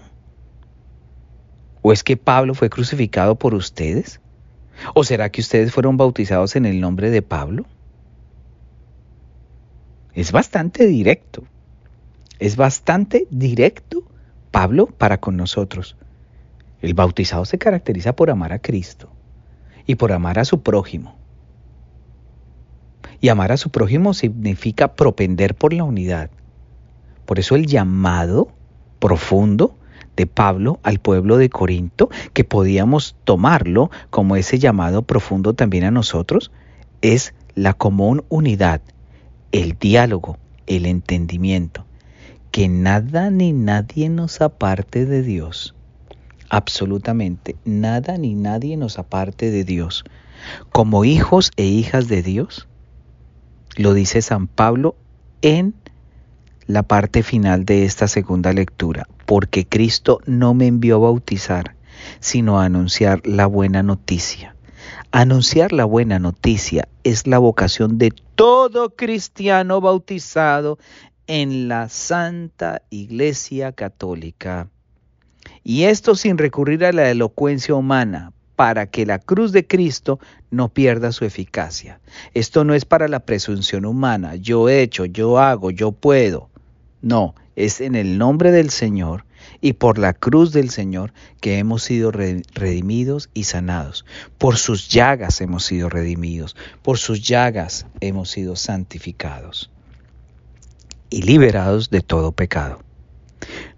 ¿O 1.82 1.92
es 1.92 2.04
que 2.04 2.16
Pablo 2.16 2.54
fue 2.54 2.70
crucificado 2.70 3.34
por 3.34 3.52
ustedes? 3.52 4.22
¿O 4.94 5.04
será 5.04 5.30
que 5.30 5.42
ustedes 5.42 5.74
fueron 5.74 5.98
bautizados 5.98 6.56
en 6.56 6.64
el 6.64 6.80
nombre 6.80 7.10
de 7.10 7.20
Pablo? 7.20 7.66
Es 10.14 10.32
bastante 10.32 10.86
directo. 10.86 11.44
Es 12.38 12.56
bastante 12.56 13.26
directo 13.28 14.04
Pablo 14.50 14.86
para 14.86 15.20
con 15.20 15.36
nosotros. 15.36 15.96
El 16.80 16.94
bautizado 16.94 17.44
se 17.44 17.58
caracteriza 17.58 18.16
por 18.16 18.30
amar 18.30 18.54
a 18.54 18.58
Cristo 18.60 19.10
y 19.84 19.96
por 19.96 20.12
amar 20.12 20.38
a 20.38 20.46
su 20.46 20.62
prójimo. 20.62 21.21
Y 23.20 23.28
amar 23.28 23.52
a 23.52 23.56
su 23.56 23.70
prójimo 23.70 24.14
significa 24.14 24.94
propender 24.94 25.54
por 25.54 25.72
la 25.72 25.84
unidad. 25.84 26.30
Por 27.26 27.38
eso 27.38 27.54
el 27.54 27.66
llamado 27.66 28.48
profundo 28.98 29.76
de 30.16 30.26
Pablo 30.26 30.80
al 30.82 30.98
pueblo 30.98 31.36
de 31.36 31.48
Corinto, 31.48 32.10
que 32.32 32.44
podíamos 32.44 33.16
tomarlo 33.24 33.90
como 34.10 34.36
ese 34.36 34.58
llamado 34.58 35.02
profundo 35.02 35.54
también 35.54 35.84
a 35.84 35.90
nosotros, 35.90 36.50
es 37.00 37.34
la 37.54 37.74
común 37.74 38.24
unidad, 38.28 38.80
el 39.52 39.78
diálogo, 39.78 40.38
el 40.66 40.86
entendimiento, 40.86 41.86
que 42.50 42.68
nada 42.68 43.30
ni 43.30 43.52
nadie 43.52 44.08
nos 44.08 44.40
aparte 44.40 45.06
de 45.06 45.22
Dios. 45.22 45.74
Absolutamente 46.48 47.56
nada 47.64 48.18
ni 48.18 48.34
nadie 48.34 48.76
nos 48.76 48.98
aparte 48.98 49.50
de 49.50 49.64
Dios. 49.64 50.04
Como 50.70 51.04
hijos 51.04 51.50
e 51.56 51.64
hijas 51.64 52.08
de 52.08 52.22
Dios, 52.22 52.68
lo 53.76 53.94
dice 53.94 54.22
San 54.22 54.46
Pablo 54.46 54.96
en 55.40 55.74
la 56.66 56.82
parte 56.82 57.22
final 57.22 57.64
de 57.64 57.84
esta 57.84 58.08
segunda 58.08 58.52
lectura, 58.52 59.08
porque 59.26 59.66
Cristo 59.66 60.20
no 60.26 60.54
me 60.54 60.66
envió 60.66 60.96
a 60.96 61.10
bautizar, 61.10 61.74
sino 62.20 62.60
a 62.60 62.64
anunciar 62.64 63.26
la 63.26 63.46
buena 63.46 63.82
noticia. 63.82 64.54
Anunciar 65.10 65.72
la 65.72 65.84
buena 65.84 66.18
noticia 66.18 66.88
es 67.04 67.26
la 67.26 67.38
vocación 67.38 67.98
de 67.98 68.12
todo 68.34 68.96
cristiano 68.96 69.80
bautizado 69.80 70.78
en 71.26 71.68
la 71.68 71.88
Santa 71.88 72.82
Iglesia 72.90 73.72
Católica. 73.72 74.68
Y 75.64 75.84
esto 75.84 76.14
sin 76.14 76.38
recurrir 76.38 76.84
a 76.84 76.92
la 76.92 77.10
elocuencia 77.10 77.74
humana, 77.74 78.32
para 78.62 78.86
que 78.86 79.06
la 79.06 79.18
cruz 79.18 79.50
de 79.50 79.66
Cristo 79.66 80.20
no 80.52 80.68
pierda 80.68 81.10
su 81.10 81.24
eficacia. 81.24 81.98
Esto 82.32 82.62
no 82.62 82.74
es 82.74 82.84
para 82.84 83.08
la 83.08 83.18
presunción 83.18 83.84
humana, 83.84 84.36
yo 84.36 84.68
he 84.68 84.82
hecho, 84.82 85.04
yo 85.04 85.40
hago, 85.40 85.72
yo 85.72 85.90
puedo. 85.90 86.48
No, 87.00 87.34
es 87.56 87.80
en 87.80 87.96
el 87.96 88.18
nombre 88.18 88.52
del 88.52 88.70
Señor 88.70 89.24
y 89.60 89.72
por 89.72 89.98
la 89.98 90.12
cruz 90.12 90.52
del 90.52 90.70
Señor 90.70 91.12
que 91.40 91.58
hemos 91.58 91.82
sido 91.82 92.12
redimidos 92.12 93.30
y 93.34 93.44
sanados. 93.44 94.04
Por 94.38 94.56
sus 94.56 94.88
llagas 94.88 95.40
hemos 95.40 95.64
sido 95.64 95.88
redimidos, 95.88 96.54
por 96.82 96.98
sus 96.98 97.20
llagas 97.20 97.86
hemos 97.98 98.30
sido 98.30 98.54
santificados 98.54 99.72
y 101.10 101.22
liberados 101.22 101.90
de 101.90 102.00
todo 102.00 102.30
pecado. 102.30 102.78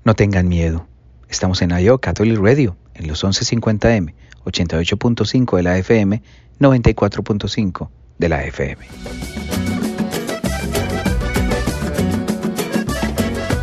No 0.05 0.15
tengan 0.15 0.47
miedo. 0.47 0.87
Estamos 1.31 1.63
en 1.63 1.71
IO 1.71 1.97
Catholic 2.03 2.39
Radio 2.39 2.77
en 2.95 3.09
los 3.09 3.25
1150M, 3.25 4.15
88.5 4.45 5.57
de 5.57 5.63
la 5.63 5.79
FM, 5.79 6.23
94.5 6.61 7.89
de 8.19 8.29
la 8.29 8.45
FM. 8.45 8.87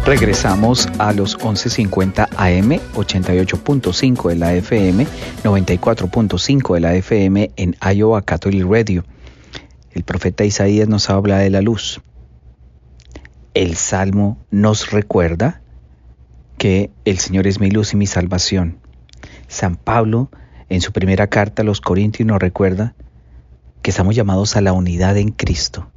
Regresamos 0.06 0.90
a 0.98 1.14
los 1.14 1.38
11.50 1.40 2.28
AM, 2.36 2.82
88.5 2.96 4.30
de 4.30 4.36
la 4.36 4.54
FM, 4.56 5.08
94.5 5.44 6.74
de 6.74 6.80
la 6.80 6.96
FM 6.96 7.52
en 7.56 7.76
Iowa 7.96 8.24
Catholic 8.24 8.66
Radio. 8.68 9.06
El 9.92 10.04
profeta 10.04 10.44
Isaías 10.44 10.90
nos 10.90 11.10
habla 11.10 11.38
de 11.38 11.52
la 11.52 11.62
luz. 11.62 12.02
El 13.54 13.76
Salmo 13.76 14.38
nos 14.50 14.92
recuerda 14.92 15.62
que 16.58 16.90
el 17.06 17.20
Señor 17.20 17.48
es 17.48 17.60
mi 17.60 17.70
luz 17.70 17.94
y 17.94 17.96
mi 17.96 18.08
salvación. 18.08 18.81
San 19.52 19.76
Pablo, 19.76 20.32
en 20.70 20.80
su 20.80 20.94
primera 20.94 21.28
carta 21.28 21.62
a 21.62 21.66
los 21.66 21.82
Corintios, 21.82 22.26
nos 22.26 22.40
recuerda 22.40 22.96
que 23.82 23.90
estamos 23.90 24.16
llamados 24.16 24.56
a 24.56 24.62
la 24.62 24.72
unidad 24.72 25.18
en 25.18 25.32
Cristo 25.32 25.92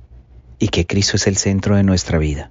y 0.59 0.69
que 0.69 0.87
Cristo 0.87 1.17
es 1.17 1.29
el 1.29 1.37
centro 1.37 1.77
de 1.77 1.85
nuestra 1.85 2.19
vida. 2.19 2.51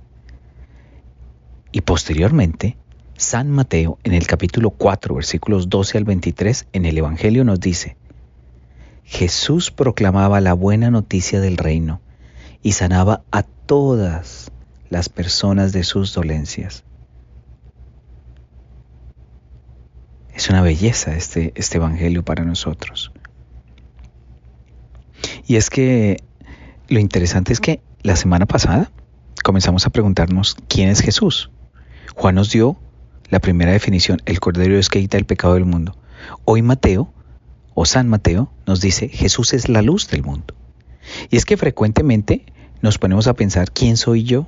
Y 1.73 1.81
posteriormente, 1.81 2.77
San 3.17 3.51
Mateo 3.51 3.99
en 4.05 4.13
el 4.13 4.25
capítulo 4.27 4.69
4, 4.69 5.13
versículos 5.15 5.67
12 5.67 5.97
al 5.97 6.05
23, 6.05 6.67
en 6.71 6.85
el 6.85 6.97
Evangelio 6.97 7.43
nos 7.43 7.59
dice, 7.59 7.97
Jesús 9.03 9.71
proclamaba 9.71 10.39
la 10.39 10.53
buena 10.53 10.89
noticia 10.89 11.41
del 11.41 11.57
reino 11.57 11.99
y 12.61 12.71
sanaba 12.71 13.23
a 13.29 13.43
todas 13.43 14.53
las 14.89 15.09
personas 15.09 15.73
de 15.73 15.83
sus 15.83 16.13
dolencias. 16.13 16.85
Es 20.33 20.49
una 20.49 20.61
belleza 20.61 21.15
este, 21.15 21.53
este 21.55 21.77
Evangelio 21.77 22.23
para 22.23 22.43
nosotros. 22.43 23.11
Y 25.45 25.55
es 25.55 25.69
que 25.69 26.23
lo 26.87 26.99
interesante 26.99 27.53
es 27.53 27.59
que 27.59 27.81
la 28.01 28.15
semana 28.15 28.45
pasada 28.45 28.91
comenzamos 29.43 29.85
a 29.85 29.89
preguntarnos 29.89 30.57
quién 30.67 30.89
es 30.89 31.01
Jesús. 31.01 31.51
Juan 32.15 32.35
nos 32.35 32.51
dio 32.51 32.77
la 33.29 33.39
primera 33.39 33.71
definición, 33.71 34.21
el 34.25 34.39
Cordero 34.39 34.77
es 34.77 34.89
que 34.89 34.99
quita 34.99 35.17
el 35.17 35.25
pecado 35.25 35.55
del 35.55 35.65
mundo. 35.65 35.95
Hoy 36.45 36.61
Mateo, 36.61 37.13
o 37.73 37.85
San 37.85 38.07
Mateo, 38.07 38.51
nos 38.67 38.81
dice, 38.81 39.09
Jesús 39.09 39.53
es 39.53 39.69
la 39.69 39.81
luz 39.81 40.07
del 40.07 40.23
mundo. 40.23 40.53
Y 41.29 41.37
es 41.37 41.45
que 41.45 41.57
frecuentemente 41.57 42.45
nos 42.81 42.97
ponemos 42.97 43.27
a 43.27 43.33
pensar, 43.33 43.71
¿quién 43.71 43.97
soy 43.97 44.23
yo? 44.23 44.47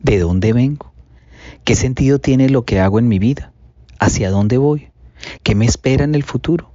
¿De 0.00 0.18
dónde 0.18 0.52
vengo? 0.52 0.92
¿Qué 1.64 1.74
sentido 1.74 2.18
tiene 2.18 2.48
lo 2.48 2.64
que 2.64 2.80
hago 2.80 2.98
en 2.98 3.08
mi 3.08 3.18
vida? 3.18 3.52
¿Hacia 3.98 4.30
dónde 4.30 4.58
voy? 4.58 4.87
¿Qué 5.42 5.54
me 5.54 5.66
espera 5.66 6.04
en 6.04 6.14
el 6.14 6.22
futuro? 6.22 6.70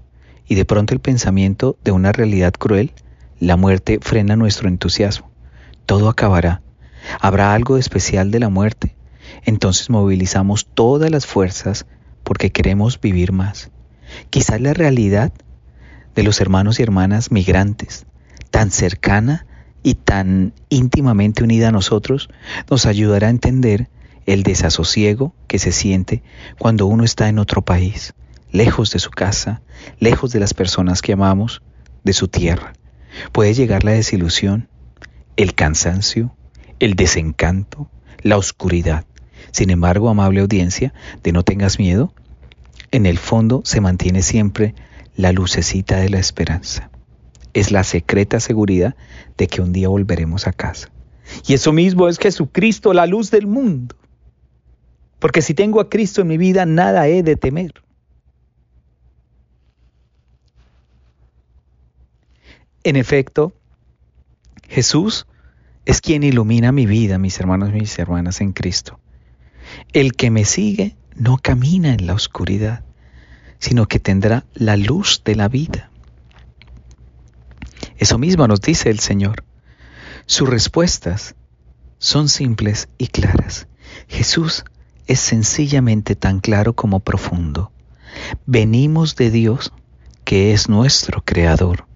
Y 0.47 0.55
de 0.55 0.65
pronto 0.65 0.93
el 0.93 0.99
pensamiento 0.99 1.77
de 1.83 1.91
una 1.91 2.11
realidad 2.11 2.53
cruel, 2.53 2.91
la 3.39 3.57
muerte 3.57 3.99
frena 4.01 4.35
nuestro 4.35 4.67
entusiasmo. 4.67 5.31
Todo 5.85 6.09
acabará. 6.09 6.61
¿Habrá 7.19 7.53
algo 7.53 7.77
especial 7.77 8.31
de 8.31 8.39
la 8.39 8.49
muerte? 8.49 8.95
entonces 9.45 9.89
movilizamos 9.89 10.67
todas 10.73 11.11
las 11.11 11.25
fuerzas 11.25 11.85
porque 12.23 12.51
queremos 12.51 12.99
vivir 12.99 13.31
más. 13.31 13.71
Quizás 14.29 14.61
la 14.61 14.73
realidad 14.73 15.33
de 16.15 16.23
los 16.23 16.39
hermanos 16.39 16.79
y 16.79 16.83
hermanas 16.83 17.31
migrantes, 17.31 18.05
tan 18.51 18.71
cercana 18.71 19.45
y 19.81 19.95
tan 19.95 20.53
íntimamente 20.69 21.43
unida 21.43 21.69
a 21.69 21.71
nosotros, 21.71 22.29
nos 22.69 22.85
ayudará 22.85 23.27
a 23.27 23.31
entender 23.31 23.89
el 24.25 24.43
desasosiego 24.43 25.33
que 25.47 25.59
se 25.59 25.71
siente 25.71 26.23
cuando 26.57 26.85
uno 26.85 27.03
está 27.03 27.27
en 27.27 27.39
otro 27.39 27.61
país, 27.63 28.13
lejos 28.53 28.91
de 28.91 28.99
su 28.99 29.09
casa, 29.09 29.61
lejos 29.99 30.31
de 30.31 30.39
las 30.39 30.53
personas 30.53 31.01
que 31.01 31.11
amamos, 31.11 31.61
de 32.05 32.13
su 32.13 32.29
tierra. 32.29 32.73
Puede 33.33 33.53
llegar 33.53 33.83
la 33.83 33.91
desilusión, 33.91 34.69
el 35.35 35.55
cansancio, 35.55 36.33
el 36.79 36.95
desencanto, 36.95 37.89
la 38.21 38.37
oscuridad. 38.37 39.05
Sin 39.51 39.71
embargo, 39.71 40.07
amable 40.07 40.39
audiencia, 40.39 40.93
de 41.23 41.31
no 41.31 41.43
tengas 41.43 41.79
miedo, 41.79 42.13
en 42.91 43.05
el 43.05 43.17
fondo 43.17 43.61
se 43.65 43.81
mantiene 43.81 44.21
siempre 44.21 44.75
la 45.15 45.31
lucecita 45.31 45.97
de 45.97 46.09
la 46.09 46.19
esperanza. 46.19 46.91
Es 47.53 47.71
la 47.71 47.83
secreta 47.83 48.39
seguridad 48.39 48.95
de 49.35 49.47
que 49.47 49.61
un 49.61 49.73
día 49.73 49.87
volveremos 49.87 50.47
a 50.47 50.53
casa. 50.53 50.91
Y 51.47 51.53
eso 51.53 51.73
mismo 51.73 52.07
es 52.07 52.19
Jesucristo, 52.19 52.93
la 52.93 53.07
luz 53.07 53.31
del 53.31 53.47
mundo. 53.47 53.95
Porque 55.19 55.41
si 55.41 55.53
tengo 55.53 55.79
a 55.79 55.89
Cristo 55.89 56.21
en 56.21 56.27
mi 56.27 56.37
vida, 56.37 56.65
nada 56.65 57.07
he 57.07 57.23
de 57.23 57.35
temer. 57.35 57.73
En 62.83 62.95
efecto, 62.97 63.53
Jesús 64.67 65.25
es 65.85 66.01
quien 66.01 66.23
ilumina 66.23 66.71
mi 66.71 66.85
vida, 66.85 67.17
mis 67.17 67.39
hermanos 67.39 67.69
y 67.69 67.79
mis 67.79 67.97
hermanas 67.97 68.41
en 68.41 68.51
Cristo. 68.51 68.99
El 69.93 70.13
que 70.13 70.29
me 70.29 70.43
sigue 70.43 70.97
no 71.15 71.37
camina 71.37 71.93
en 71.93 72.07
la 72.07 72.13
oscuridad, 72.13 72.83
sino 73.59 73.87
que 73.87 73.99
tendrá 73.99 74.45
la 74.53 74.75
luz 74.75 75.21
de 75.23 75.35
la 75.35 75.47
vida. 75.47 75.91
Eso 77.97 78.17
mismo 78.17 78.47
nos 78.47 78.59
dice 78.59 78.89
el 78.89 78.99
Señor. 78.99 79.45
Sus 80.25 80.49
respuestas 80.49 81.35
son 81.99 82.27
simples 82.27 82.89
y 82.97 83.07
claras. 83.07 83.67
Jesús 84.09 84.65
es 85.07 85.21
sencillamente 85.21 86.15
tan 86.15 86.41
claro 86.41 86.73
como 86.73 86.99
profundo. 86.99 87.71
Venimos 88.45 89.15
de 89.15 89.31
Dios, 89.31 89.71
que 90.25 90.53
es 90.53 90.67
nuestro 90.67 91.23
Creador. 91.23 91.92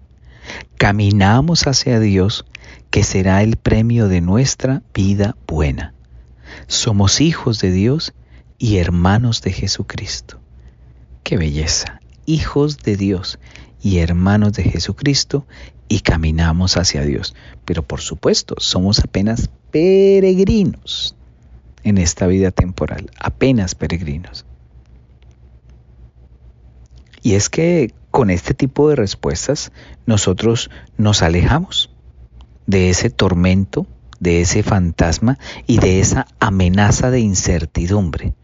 Caminamos 0.76 1.66
hacia 1.66 2.00
Dios, 2.00 2.44
que 2.90 3.02
será 3.02 3.42
el 3.42 3.56
premio 3.56 4.08
de 4.08 4.20
nuestra 4.20 4.82
vida 4.94 5.36
buena. 5.46 5.94
Somos 6.66 7.20
hijos 7.20 7.60
de 7.60 7.70
Dios 7.70 8.14
y 8.58 8.78
hermanos 8.78 9.42
de 9.42 9.52
Jesucristo. 9.52 10.40
Qué 11.22 11.36
belleza, 11.36 12.00
hijos 12.26 12.78
de 12.78 12.96
Dios 12.96 13.38
y 13.82 13.98
hermanos 13.98 14.52
de 14.54 14.64
Jesucristo 14.64 15.46
y 15.88 16.00
caminamos 16.00 16.76
hacia 16.76 17.02
Dios. 17.02 17.34
Pero 17.64 17.82
por 17.82 18.00
supuesto, 18.00 18.54
somos 18.58 18.98
apenas 19.00 19.50
peregrinos 19.70 21.14
en 21.84 21.98
esta 21.98 22.26
vida 22.26 22.50
temporal, 22.50 23.10
apenas 23.18 23.74
peregrinos. 23.74 24.44
Y 27.22 27.34
es 27.34 27.48
que 27.48 27.92
con 28.10 28.30
este 28.30 28.54
tipo 28.54 28.88
de 28.88 28.96
respuestas 28.96 29.72
nosotros 30.06 30.70
nos 30.96 31.22
alejamos 31.22 31.90
de 32.66 32.90
ese 32.90 33.10
tormento, 33.10 33.86
de 34.20 34.40
ese 34.40 34.62
fantasma 34.62 35.38
y 35.66 35.78
de 35.78 36.00
esa 36.00 36.26
amenaza 36.40 37.10
de 37.10 37.20
incertidumbre. 37.20 38.34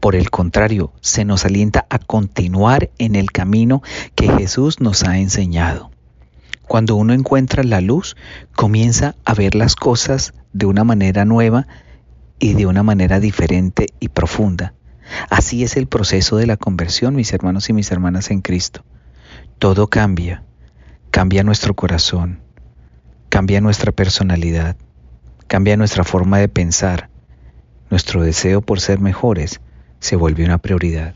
Por 0.00 0.16
el 0.16 0.30
contrario, 0.30 0.92
se 1.00 1.24
nos 1.24 1.44
alienta 1.44 1.86
a 1.88 1.98
continuar 1.98 2.90
en 2.98 3.14
el 3.14 3.30
camino 3.30 3.82
que 4.16 4.28
Jesús 4.28 4.80
nos 4.80 5.04
ha 5.04 5.18
enseñado. 5.18 5.92
Cuando 6.66 6.96
uno 6.96 7.12
encuentra 7.12 7.62
la 7.62 7.80
luz, 7.80 8.16
comienza 8.56 9.14
a 9.24 9.34
ver 9.34 9.54
las 9.54 9.76
cosas 9.76 10.34
de 10.52 10.66
una 10.66 10.84
manera 10.84 11.24
nueva 11.24 11.68
y 12.38 12.54
de 12.54 12.66
una 12.66 12.82
manera 12.82 13.20
diferente 13.20 13.86
y 14.00 14.08
profunda. 14.08 14.74
Así 15.30 15.64
es 15.64 15.76
el 15.76 15.86
proceso 15.86 16.36
de 16.36 16.46
la 16.46 16.56
conversión, 16.56 17.14
mis 17.14 17.32
hermanos 17.32 17.68
y 17.68 17.72
mis 17.72 17.90
hermanas 17.90 18.30
en 18.30 18.40
Cristo. 18.40 18.84
Todo 19.58 19.88
cambia, 19.88 20.44
cambia 21.10 21.42
nuestro 21.42 21.74
corazón, 21.74 22.40
cambia 23.28 23.60
nuestra 23.60 23.92
personalidad, 23.92 24.76
cambia 25.46 25.76
nuestra 25.76 26.04
forma 26.04 26.38
de 26.38 26.48
pensar. 26.48 27.10
Nuestro 27.90 28.22
deseo 28.22 28.62
por 28.62 28.80
ser 28.80 29.00
mejores 29.00 29.60
se 30.00 30.16
vuelve 30.16 30.44
una 30.44 30.58
prioridad. 30.58 31.14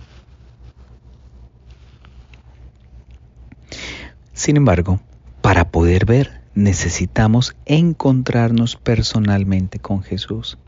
Sin 4.33 4.57
embargo, 4.57 5.01
para 5.41 5.71
poder 5.71 6.05
ver 6.05 6.43
necesitamos 6.55 7.57
encontrarnos 7.65 8.77
personalmente 8.77 9.79
con 9.79 10.03
Jesús. 10.03 10.59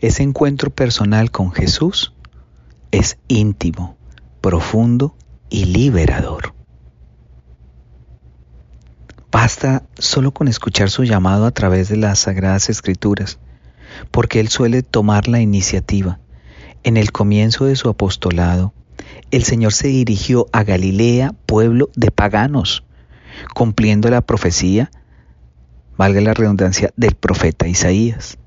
Ese 0.00 0.22
encuentro 0.22 0.70
personal 0.70 1.30
con 1.30 1.52
Jesús 1.52 2.14
es 2.90 3.18
íntimo, 3.28 3.96
profundo 4.40 5.14
y 5.48 5.66
liberador. 5.66 6.54
Basta 9.30 9.84
solo 9.96 10.32
con 10.32 10.48
escuchar 10.48 10.90
su 10.90 11.04
llamado 11.04 11.46
a 11.46 11.52
través 11.52 11.88
de 11.88 11.96
las 11.96 12.18
sagradas 12.18 12.68
escrituras, 12.68 13.38
porque 14.10 14.40
Él 14.40 14.48
suele 14.48 14.82
tomar 14.82 15.28
la 15.28 15.40
iniciativa. 15.40 16.18
En 16.82 16.96
el 16.96 17.12
comienzo 17.12 17.66
de 17.66 17.76
su 17.76 17.88
apostolado, 17.88 18.72
el 19.30 19.44
Señor 19.44 19.72
se 19.72 19.88
dirigió 19.88 20.46
a 20.52 20.64
Galilea, 20.64 21.34
pueblo 21.46 21.90
de 21.94 22.10
paganos, 22.10 22.84
cumpliendo 23.54 24.10
la 24.10 24.22
profecía, 24.22 24.90
valga 25.96 26.20
la 26.20 26.34
redundancia, 26.34 26.92
del 26.96 27.14
profeta 27.14 27.68
Isaías. 27.68 28.38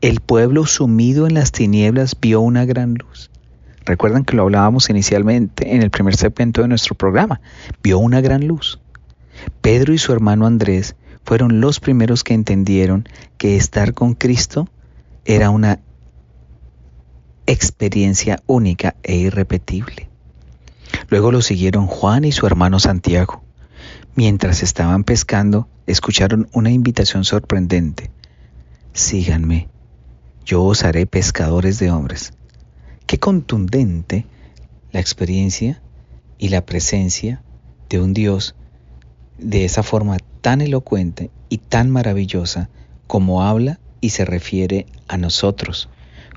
El 0.00 0.20
pueblo 0.20 0.64
sumido 0.64 1.26
en 1.26 1.34
las 1.34 1.52
tinieblas 1.52 2.16
vio 2.18 2.40
una 2.40 2.64
gran 2.64 2.94
luz. 2.94 3.30
Recuerdan 3.84 4.24
que 4.24 4.36
lo 4.36 4.42
hablábamos 4.42 4.88
inicialmente 4.88 5.74
en 5.74 5.82
el 5.82 5.90
primer 5.90 6.16
segmento 6.16 6.62
de 6.62 6.68
nuestro 6.68 6.94
programa. 6.94 7.40
Vio 7.82 7.98
una 7.98 8.20
gran 8.20 8.46
luz. 8.46 8.80
Pedro 9.60 9.92
y 9.92 9.98
su 9.98 10.12
hermano 10.12 10.46
Andrés 10.46 10.96
fueron 11.24 11.60
los 11.60 11.80
primeros 11.80 12.24
que 12.24 12.34
entendieron 12.34 13.08
que 13.36 13.56
estar 13.56 13.94
con 13.94 14.14
Cristo 14.14 14.68
era 15.24 15.50
una 15.50 15.80
experiencia 17.46 18.42
única 18.46 18.94
e 19.02 19.16
irrepetible. 19.16 20.08
Luego 21.08 21.32
lo 21.32 21.42
siguieron 21.42 21.86
Juan 21.86 22.24
y 22.24 22.32
su 22.32 22.46
hermano 22.46 22.78
Santiago. 22.78 23.42
Mientras 24.14 24.62
estaban 24.62 25.04
pescando, 25.04 25.68
escucharon 25.86 26.48
una 26.52 26.70
invitación 26.70 27.24
sorprendente. 27.24 28.10
Síganme, 28.92 29.68
yo 30.44 30.62
os 30.62 30.84
haré 30.84 31.06
pescadores 31.06 31.78
de 31.78 31.90
hombres. 31.90 32.32
Qué 33.06 33.18
contundente 33.18 34.26
la 34.92 35.00
experiencia 35.00 35.82
y 36.38 36.48
la 36.48 36.64
presencia 36.64 37.42
de 37.88 38.00
un 38.00 38.14
Dios 38.14 38.54
de 39.38 39.64
esa 39.64 39.82
forma 39.82 40.16
tan 40.40 40.60
elocuente 40.60 41.30
y 41.48 41.58
tan 41.58 41.90
maravillosa 41.90 42.70
como 43.06 43.42
habla 43.42 43.78
y 44.00 44.10
se 44.10 44.24
refiere 44.24 44.86
a 45.08 45.16
nosotros, 45.16 45.88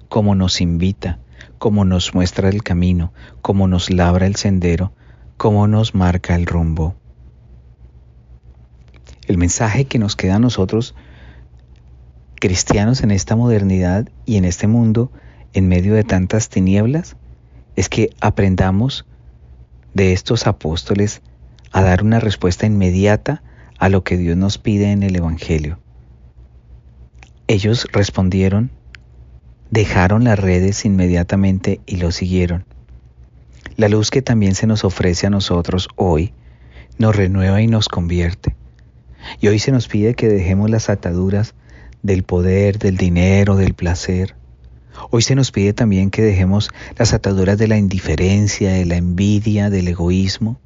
como 0.10 0.36
nos 0.36 0.62
invita, 0.62 1.19
como 1.58 1.86
nos 1.86 2.13
muestra 2.13 2.49
el 2.49 2.63
camino, 2.63 3.13
como 3.41 3.67
nos 3.67 3.89
labra 3.89 4.27
el 4.27 4.36
sendero, 4.36 4.93
como 5.38 5.67
nos 5.67 5.95
marca 5.95 6.36
el 6.36 6.45
rumbo. 6.45 6.95
El 9.27 9.38
mensaje 9.38 9.86
que 9.86 9.99
nos 9.99 10.15
queda 10.15 10.36
a 10.36 10.39
nosotros, 10.39 10.95
cristianos 12.36 13.01
en 13.01 13.12
esta 13.12 13.36
modernidad 13.36 14.10
y 14.25 14.38
en 14.38 14.45
este 14.45 14.67
mundo, 14.67 15.12
en 15.53 15.67
medio 15.67 15.93
de 15.93 16.03
tantas 16.03 16.49
tinieblas, 16.49 17.15
es 17.75 17.89
que 17.89 18.10
aprendamos 18.21 19.05
de 19.93 20.13
estos 20.13 20.47
apóstoles 20.47 21.21
a 21.71 21.81
dar 21.81 22.03
una 22.03 22.19
respuesta 22.19 22.65
inmediata 22.65 23.43
a 23.77 23.89
lo 23.89 24.03
que 24.03 24.17
Dios 24.17 24.38
nos 24.38 24.57
pide 24.57 24.91
en 24.91 25.03
el 25.03 25.15
Evangelio. 25.15 25.79
Ellos 27.47 27.88
respondieron, 27.91 28.71
dejaron 29.69 30.23
las 30.23 30.39
redes 30.39 30.86
inmediatamente 30.86 31.81
y 31.86 31.97
lo 31.97 32.12
siguieron. 32.12 32.65
La 33.75 33.89
luz 33.89 34.10
que 34.10 34.21
también 34.21 34.55
se 34.55 34.67
nos 34.67 34.83
ofrece 34.83 35.27
a 35.27 35.29
nosotros 35.29 35.88
hoy 35.95 36.33
nos 36.97 37.15
renueva 37.15 37.62
y 37.62 37.67
nos 37.67 37.89
convierte. 37.89 38.55
Y 39.39 39.47
hoy 39.47 39.60
se 39.60 39.71
nos 39.71 39.88
pide 39.88 40.15
que 40.15 40.27
dejemos 40.27 40.69
las 40.69 40.89
ataduras 40.89 41.53
del 42.01 42.23
poder, 42.23 42.79
del 42.79 42.97
dinero, 42.97 43.55
del 43.55 43.73
placer. 43.73 44.36
Hoy 45.10 45.21
se 45.21 45.36
nos 45.36 45.51
pide 45.51 45.73
también 45.73 46.10
que 46.10 46.21
dejemos 46.21 46.69
las 46.97 47.13
ataduras 47.13 47.57
de 47.57 47.67
la 47.67 47.77
indiferencia, 47.77 48.71
de 48.71 48.86
la 48.86 48.97
envidia, 48.97 49.69
del 49.69 49.88
egoísmo. 49.88 50.60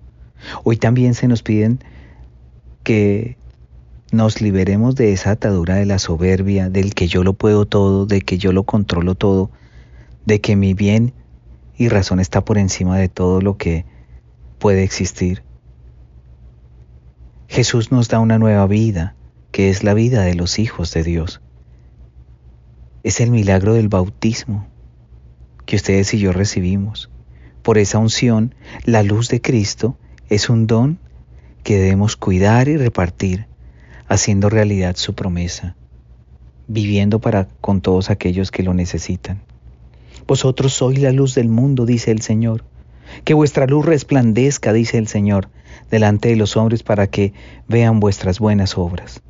Hoy 0.63 0.77
también 0.77 1.13
se 1.13 1.27
nos 1.27 1.43
piden 1.43 1.79
que 2.83 3.37
nos 4.11 4.41
liberemos 4.41 4.95
de 4.95 5.13
esa 5.13 5.31
atadura 5.31 5.75
de 5.75 5.85
la 5.85 5.99
soberbia, 5.99 6.69
del 6.69 6.93
que 6.93 7.07
yo 7.07 7.23
lo 7.23 7.33
puedo 7.33 7.65
todo, 7.65 8.05
de 8.05 8.21
que 8.21 8.37
yo 8.37 8.51
lo 8.51 8.63
controlo 8.63 9.15
todo, 9.15 9.51
de 10.25 10.41
que 10.41 10.55
mi 10.55 10.73
bien 10.73 11.13
y 11.77 11.89
razón 11.89 12.19
está 12.19 12.43
por 12.43 12.57
encima 12.57 12.97
de 12.97 13.09
todo 13.09 13.41
lo 13.41 13.57
que 13.57 13.85
puede 14.59 14.83
existir. 14.83 15.43
Jesús 17.47 17.91
nos 17.91 18.07
da 18.07 18.19
una 18.19 18.37
nueva 18.37 18.67
vida, 18.67 19.15
que 19.51 19.69
es 19.69 19.83
la 19.83 19.93
vida 19.93 20.23
de 20.23 20.35
los 20.35 20.59
hijos 20.59 20.93
de 20.93 21.03
Dios. 21.03 21.41
Es 23.03 23.19
el 23.19 23.31
milagro 23.31 23.73
del 23.73 23.87
bautismo 23.87 24.67
que 25.65 25.75
ustedes 25.75 26.13
y 26.13 26.19
yo 26.19 26.33
recibimos. 26.33 27.09
Por 27.63 27.77
esa 27.77 27.97
unción, 27.97 28.53
la 28.85 29.01
luz 29.01 29.29
de 29.29 29.41
Cristo 29.41 29.97
es 30.29 30.49
un 30.49 30.67
don 30.67 30.99
que 31.63 31.77
debemos 31.77 32.15
cuidar 32.15 32.67
y 32.67 32.77
repartir, 32.77 33.47
haciendo 34.07 34.49
realidad 34.49 34.95
su 34.97 35.15
promesa, 35.15 35.75
viviendo 36.67 37.19
para 37.19 37.47
con 37.59 37.81
todos 37.81 38.09
aquellos 38.09 38.51
que 38.51 38.63
lo 38.63 38.73
necesitan. 38.73 39.41
Vosotros 40.27 40.73
sois 40.73 40.99
la 40.99 41.11
luz 41.11 41.33
del 41.33 41.49
mundo, 41.49 41.85
dice 41.85 42.11
el 42.11 42.21
Señor. 42.21 42.65
Que 43.25 43.33
vuestra 43.33 43.65
luz 43.65 43.85
resplandezca, 43.85 44.73
dice 44.73 44.97
el 44.97 45.07
Señor, 45.07 45.49
delante 45.89 46.29
de 46.29 46.35
los 46.35 46.55
hombres 46.55 46.83
para 46.83 47.07
que 47.07 47.33
vean 47.67 47.99
vuestras 47.99 48.39
buenas 48.39 48.77
obras. 48.77 49.21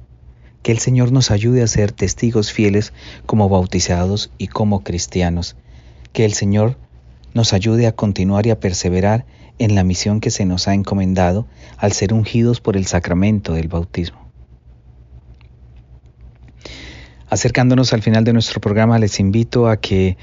Que 0.64 0.72
el 0.72 0.80
Señor 0.80 1.12
nos 1.12 1.32
ayude 1.32 1.64
a 1.64 1.68
ser 1.68 1.92
testigos 1.92 2.52
fieles 2.52 2.94
como 3.26 3.50
bautizados 3.50 4.32
y 4.38 4.48
como 4.48 4.84
cristianos. 4.84 5.56
Que 6.14 6.26
el 6.26 6.34
Señor 6.34 6.78
nos 7.34 7.54
ayude 7.54 7.88
a 7.88 7.96
continuar 7.96 8.46
y 8.46 8.52
a 8.52 8.60
perseverar 8.60 9.26
en 9.58 9.76
la 9.76 9.84
misión 9.84 10.20
que 10.20 10.32
se 10.32 10.46
nos 10.46 10.68
ha 10.68 10.74
encomendado 10.74 11.48
al 11.78 11.92
ser 11.94 12.14
ungidos 12.14 12.62
por 12.62 12.78
el 12.78 12.86
sacramento 12.86 13.54
del 13.54 13.68
bautismo. 13.68 14.20
Acercándonos 17.30 17.94
al 17.94 18.02
final 18.02 18.24
de 18.26 18.34
nuestro 18.34 18.60
programa, 18.60 19.00
les 19.00 19.20
invito 19.20 19.70
a 19.70 19.78
que 19.78 20.18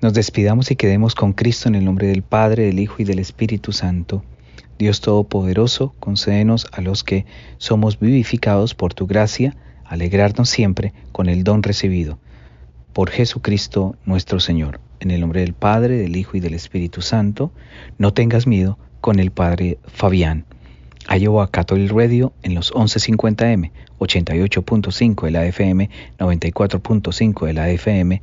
nos 0.00 0.14
despidamos 0.14 0.70
y 0.70 0.76
quedemos 0.76 1.14
con 1.14 1.32
Cristo 1.32 1.68
en 1.68 1.74
el 1.74 1.84
nombre 1.84 2.08
del 2.08 2.22
Padre, 2.22 2.64
del 2.64 2.80
Hijo 2.80 2.96
y 2.98 3.04
del 3.04 3.18
Espíritu 3.18 3.72
Santo. 3.72 4.24
Dios 4.78 5.00
Todopoderoso, 5.00 5.94
concédenos 5.98 6.68
a 6.72 6.80
los 6.80 7.02
que 7.02 7.26
somos 7.56 7.98
vivificados 7.98 8.74
por 8.74 8.94
tu 8.94 9.06
gracia, 9.06 9.56
alegrarnos 9.84 10.48
siempre 10.48 10.92
con 11.10 11.28
el 11.28 11.42
don 11.42 11.62
recibido. 11.62 12.18
Por 12.92 13.10
Jesucristo 13.10 13.96
nuestro 14.04 14.38
Señor. 14.38 14.80
En 15.00 15.10
el 15.10 15.20
nombre 15.20 15.40
del 15.40 15.52
Padre, 15.52 15.96
del 15.96 16.16
Hijo 16.16 16.36
y 16.36 16.40
del 16.40 16.54
Espíritu 16.54 17.02
Santo, 17.02 17.52
no 17.98 18.12
tengas 18.12 18.46
miedo 18.46 18.78
con 19.00 19.18
el 19.18 19.30
Padre 19.30 19.78
Fabián. 19.86 20.44
Iowa 21.08 21.50
Catholic 21.50 21.90
Radio 21.90 22.32
en 22.42 22.54
los 22.54 22.72
1150M, 22.72 23.70
88.5 23.98 25.24
de 25.24 25.30
la 25.30 25.46
FM, 25.46 25.90
94.5 26.18 27.46
de 27.46 27.52
la 27.52 27.70
FM, 27.70 28.22